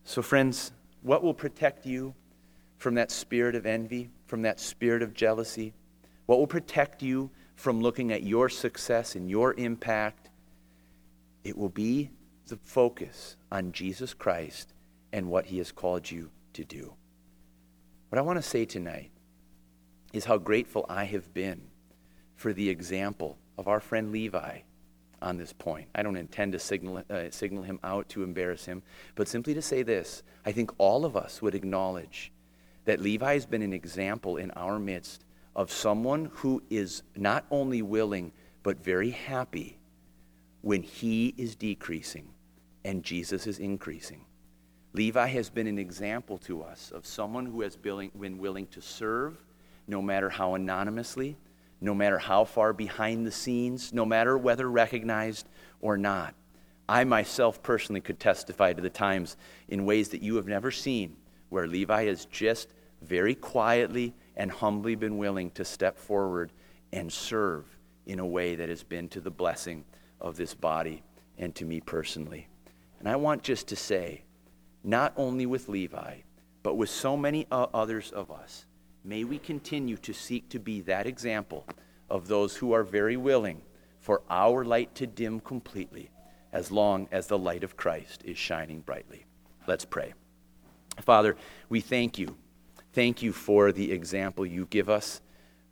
So, 0.05 0.21
friends, 0.21 0.71
what 1.01 1.23
will 1.23 1.33
protect 1.33 1.85
you 1.85 2.13
from 2.77 2.95
that 2.95 3.11
spirit 3.11 3.55
of 3.55 3.65
envy, 3.65 4.09
from 4.25 4.41
that 4.41 4.59
spirit 4.59 5.01
of 5.01 5.13
jealousy? 5.13 5.73
What 6.25 6.39
will 6.39 6.47
protect 6.47 7.01
you 7.01 7.31
from 7.55 7.81
looking 7.81 8.11
at 8.11 8.23
your 8.23 8.49
success 8.49 9.15
and 9.15 9.29
your 9.29 9.53
impact? 9.55 10.29
It 11.43 11.57
will 11.57 11.69
be 11.69 12.11
the 12.47 12.57
focus 12.57 13.35
on 13.51 13.71
Jesus 13.71 14.13
Christ 14.13 14.73
and 15.11 15.29
what 15.29 15.45
he 15.45 15.57
has 15.57 15.71
called 15.71 16.09
you 16.09 16.31
to 16.53 16.63
do. 16.63 16.93
What 18.09 18.19
I 18.19 18.21
want 18.21 18.37
to 18.37 18.47
say 18.47 18.65
tonight 18.65 19.11
is 20.13 20.25
how 20.25 20.37
grateful 20.37 20.85
I 20.87 21.05
have 21.05 21.33
been 21.33 21.61
for 22.35 22.53
the 22.53 22.69
example 22.69 23.37
of 23.57 23.67
our 23.67 23.79
friend 23.79 24.11
Levi 24.11 24.59
on 25.21 25.37
this 25.37 25.53
point. 25.53 25.87
I 25.95 26.03
don't 26.03 26.17
intend 26.17 26.51
to 26.51 26.59
signal, 26.59 27.03
uh, 27.09 27.29
signal 27.31 27.63
him 27.63 27.79
out 27.83 28.09
to 28.09 28.23
embarrass 28.23 28.65
him, 28.65 28.83
but 29.15 29.27
simply 29.27 29.53
to 29.53 29.61
say 29.61 29.81
this 29.81 30.21
I 30.45 30.51
think 30.51 30.71
all 30.77 31.05
of 31.05 31.15
us 31.15 31.41
would 31.41 31.55
acknowledge 31.55 32.31
that 32.85 32.99
Levi 32.99 33.33
has 33.33 33.45
been 33.45 33.61
an 33.61 33.73
example 33.73 34.37
in 34.37 34.51
our 34.51 34.77
midst 34.77 35.23
of 35.55 35.71
someone 35.71 36.29
who 36.33 36.61
is 36.69 37.03
not 37.15 37.45
only 37.51 37.81
willing, 37.81 38.31
but 38.63 38.83
very 38.83 39.11
happy 39.11 39.77
when 40.61 40.81
he 40.81 41.33
is 41.37 41.55
decreasing 41.55 42.29
and 42.85 43.03
Jesus 43.03 43.47
is 43.47 43.59
increasing. 43.59 44.25
Levi 44.93 45.27
has 45.27 45.49
been 45.49 45.67
an 45.67 45.79
example 45.79 46.37
to 46.37 46.61
us 46.61 46.91
of 46.91 47.05
someone 47.05 47.45
who 47.45 47.61
has 47.61 47.75
been 47.75 48.11
willing 48.13 48.67
to 48.67 48.81
serve, 48.81 49.37
no 49.87 50.01
matter 50.01 50.29
how 50.29 50.55
anonymously, 50.55 51.35
no 51.81 51.93
matter 51.93 52.17
how 52.17 52.45
far 52.45 52.73
behind 52.73 53.25
the 53.25 53.31
scenes, 53.31 53.93
no 53.93 54.05
matter 54.05 54.37
whether 54.37 54.69
recognized 54.69 55.47
or 55.81 55.97
not. 55.97 56.33
I 56.87 57.03
myself 57.03 57.63
personally 57.63 58.01
could 58.01 58.19
testify 58.19 58.73
to 58.73 58.81
the 58.81 58.89
times 58.89 59.35
in 59.67 59.85
ways 59.85 60.09
that 60.09 60.21
you 60.21 60.35
have 60.35 60.47
never 60.47 60.71
seen 60.71 61.17
where 61.49 61.67
Levi 61.67 62.05
has 62.05 62.25
just 62.25 62.69
very 63.01 63.35
quietly 63.35 64.13
and 64.35 64.51
humbly 64.51 64.95
been 64.95 65.17
willing 65.17 65.51
to 65.51 65.65
step 65.65 65.97
forward 65.97 66.51
and 66.91 67.11
serve 67.11 67.65
in 68.05 68.19
a 68.19 68.25
way 68.25 68.55
that 68.55 68.69
has 68.69 68.83
been 68.83 69.07
to 69.09 69.21
the 69.21 69.31
blessing 69.31 69.85
of 70.19 70.35
this 70.35 70.53
body 70.53 71.03
and 71.37 71.53
to 71.55 71.65
me 71.65 71.79
personally. 71.79 72.47
And 72.99 73.07
I 73.07 73.15
want 73.15 73.43
just 73.43 73.67
to 73.67 73.75
say, 73.75 74.23
not 74.83 75.13
only 75.17 75.45
with 75.45 75.69
Levi, 75.69 76.17
but 76.61 76.75
with 76.75 76.89
so 76.89 77.17
many 77.17 77.45
others 77.51 78.11
of 78.11 78.31
us. 78.31 78.65
May 79.03 79.25
we 79.25 79.37
continue 79.37 79.97
to 79.97 80.13
seek 80.13 80.47
to 80.49 80.59
be 80.59 80.81
that 80.81 81.07
example 81.07 81.65
of 82.09 82.27
those 82.27 82.55
who 82.55 82.71
are 82.71 82.83
very 82.83 83.17
willing 83.17 83.61
for 83.99 84.21
our 84.29 84.63
light 84.63 84.95
to 84.95 85.07
dim 85.07 85.39
completely 85.41 86.09
as 86.53 86.71
long 86.71 87.07
as 87.11 87.27
the 87.27 87.37
light 87.37 87.63
of 87.63 87.75
Christ 87.75 88.21
is 88.23 88.37
shining 88.37 88.79
brightly. 88.79 89.25
Let's 89.67 89.85
pray. 89.85 90.13
Father, 91.01 91.35
we 91.69 91.81
thank 91.81 92.17
you. 92.19 92.37
Thank 92.93 93.23
you 93.23 93.33
for 93.33 93.71
the 93.71 93.91
example 93.91 94.45
you 94.45 94.67
give 94.67 94.87
us 94.87 95.19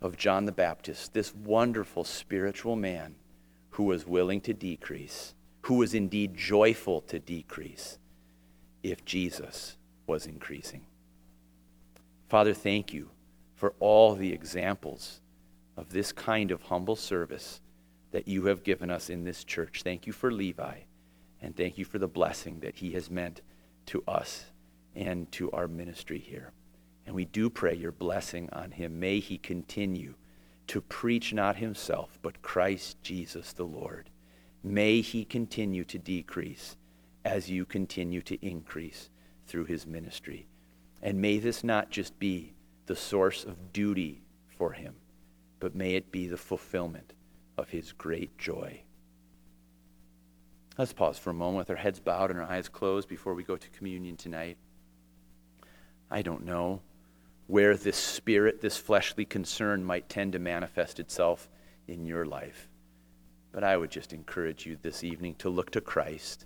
of 0.02 0.18
John 0.18 0.46
the 0.46 0.52
Baptist, 0.52 1.14
this 1.14 1.36
wonderful 1.36 2.04
spiritual 2.04 2.76
man 2.76 3.14
who 3.70 3.84
was 3.84 4.08
willing 4.08 4.42
to 4.42 4.56
decrease, 4.56 5.36
who 5.62 5.76
was 5.76 5.94
indeed 5.94 6.36
joyful 6.36 7.02
to 7.02 7.20
decrease 7.20 8.00
if 8.82 9.06
Jesus 9.06 9.78
was 10.08 10.26
increasing. 10.26 10.82
Father, 12.28 12.56
thank 12.56 12.92
you 12.92 13.12
for 13.54 13.76
all 13.80 14.16
the 14.16 14.34
examples 14.34 15.22
of 15.78 15.92
this 15.92 16.12
kind 16.12 16.50
of 16.50 16.64
humble 16.64 16.96
service 16.96 17.62
that 18.10 18.28
you 18.28 18.46
have 18.46 18.64
given 18.64 18.90
us 18.90 19.12
in 19.12 19.24
this 19.24 19.44
church. 19.44 19.84
Thank 19.84 20.08
you 20.08 20.14
for 20.14 20.32
Levi, 20.32 20.80
and 21.40 21.56
thank 21.56 21.78
you 21.78 21.86
for 21.86 22.00
the 22.00 22.08
blessing 22.08 22.62
that 22.62 22.78
he 22.78 22.94
has 22.94 23.12
meant 23.12 23.42
to 23.86 24.04
us 24.08 24.46
and 24.96 25.32
to 25.34 25.52
our 25.52 25.68
ministry 25.68 26.18
here. 26.18 26.52
And 27.12 27.18
we 27.18 27.26
do 27.26 27.50
pray 27.50 27.76
your 27.76 27.92
blessing 27.92 28.48
on 28.54 28.72
him. 28.72 28.98
May 28.98 29.20
he 29.20 29.38
continue 29.38 30.14
to 30.68 30.80
preach 30.80 31.34
not 31.34 31.58
himself, 31.58 32.18
but 32.22 32.42
Christ 32.42 33.04
Jesus 33.04 33.52
the 33.52 33.66
Lord. 33.66 34.10
May 34.64 35.02
he 35.02 35.26
continue 35.26 35.84
to 35.84 36.00
decrease 36.00 36.78
as 37.26 37.50
you 37.50 37.66
continue 37.66 38.22
to 38.22 38.38
increase 38.42 39.10
through 39.46 39.66
his 39.66 39.86
ministry. 39.86 40.48
And 41.02 41.20
may 41.20 41.38
this 41.38 41.66
not 41.66 41.90
just 41.90 42.18
be 42.18 42.54
the 42.86 42.96
source 42.96 43.44
of 43.44 43.74
duty 43.74 44.24
for 44.58 44.72
him, 44.72 44.96
but 45.60 45.76
may 45.76 45.96
it 45.96 46.14
be 46.14 46.30
the 46.30 46.38
fulfillment 46.38 47.12
of 47.58 47.68
his 47.72 47.92
great 47.92 48.38
joy. 48.38 48.84
Let's 50.78 50.94
pause 50.94 51.20
for 51.20 51.32
a 51.32 51.34
moment 51.34 51.58
with 51.58 51.72
our 51.72 51.84
heads 51.84 52.00
bowed 52.00 52.32
and 52.32 52.40
our 52.40 52.50
eyes 52.50 52.70
closed 52.70 53.10
before 53.10 53.34
we 53.34 53.44
go 53.44 53.58
to 53.58 53.70
communion 53.72 54.16
tonight. 54.16 54.56
I 56.10 56.22
don't 56.22 56.46
know 56.46 56.82
where 57.52 57.76
this 57.76 57.98
spirit, 57.98 58.62
this 58.62 58.78
fleshly 58.78 59.26
concern 59.26 59.84
might 59.84 60.08
tend 60.08 60.32
to 60.32 60.40
manifest 60.40 61.02
itself 61.02 61.50
in 61.86 62.06
your 62.06 62.26
life. 62.26 62.70
But 63.52 63.66
I 63.66 63.76
would 63.76 63.92
just 63.92 64.14
encourage 64.14 64.66
you 64.66 64.78
this 64.82 65.04
evening 65.04 65.36
to 65.40 65.50
look 65.50 65.72
to 65.72 65.82
Christ 65.82 66.46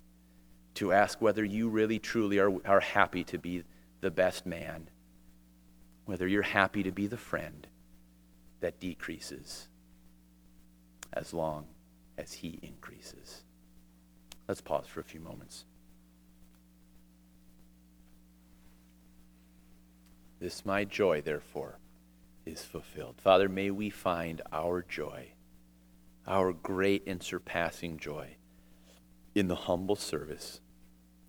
to 0.76 0.92
ask 0.92 1.22
whether 1.22 1.46
you 1.46 1.70
really 1.70 2.00
truly 2.00 2.40
are, 2.40 2.52
are 2.66 2.80
happy 2.80 3.24
to 3.26 3.38
be 3.38 3.64
the 4.02 4.10
best 4.10 4.48
man. 4.48 4.90
whether 6.06 6.28
you're 6.28 6.42
happy 6.44 6.84
to 6.84 6.92
be 6.92 7.08
the 7.08 7.18
friend 7.18 7.68
that 8.60 8.80
decreases 8.80 9.68
as 11.14 11.34
long 11.34 11.66
as 12.18 12.34
he 12.34 12.60
increases. 12.62 13.44
Let's 14.48 14.62
pause 14.62 14.88
for 14.88 15.00
a 15.00 15.04
few 15.04 15.20
moments. 15.20 15.66
This 20.46 20.64
my 20.64 20.84
joy, 20.84 21.22
therefore, 21.22 21.80
is 22.46 22.62
fulfilled. 22.62 23.16
Father, 23.18 23.50
may 23.50 23.72
we 23.72 23.90
find 23.90 24.44
our 24.52 24.86
joy, 24.88 25.30
our 26.28 26.54
great 26.54 27.02
and 27.08 27.24
surpassing 27.24 27.98
joy, 27.98 28.36
in 29.34 29.48
the 29.48 29.56
humble 29.56 29.96
service 29.96 30.62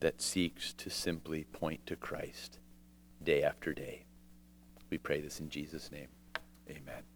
that 0.00 0.20
seeks 0.20 0.74
to 0.74 0.90
simply 0.90 1.44
point 1.44 1.86
to 1.86 1.96
Christ 1.96 2.58
day 3.24 3.42
after 3.42 3.72
day. 3.72 4.04
We 4.90 4.98
pray 4.98 5.22
this 5.22 5.40
in 5.40 5.48
Jesus' 5.48 5.90
name. 5.90 6.08
Amen. 6.68 7.15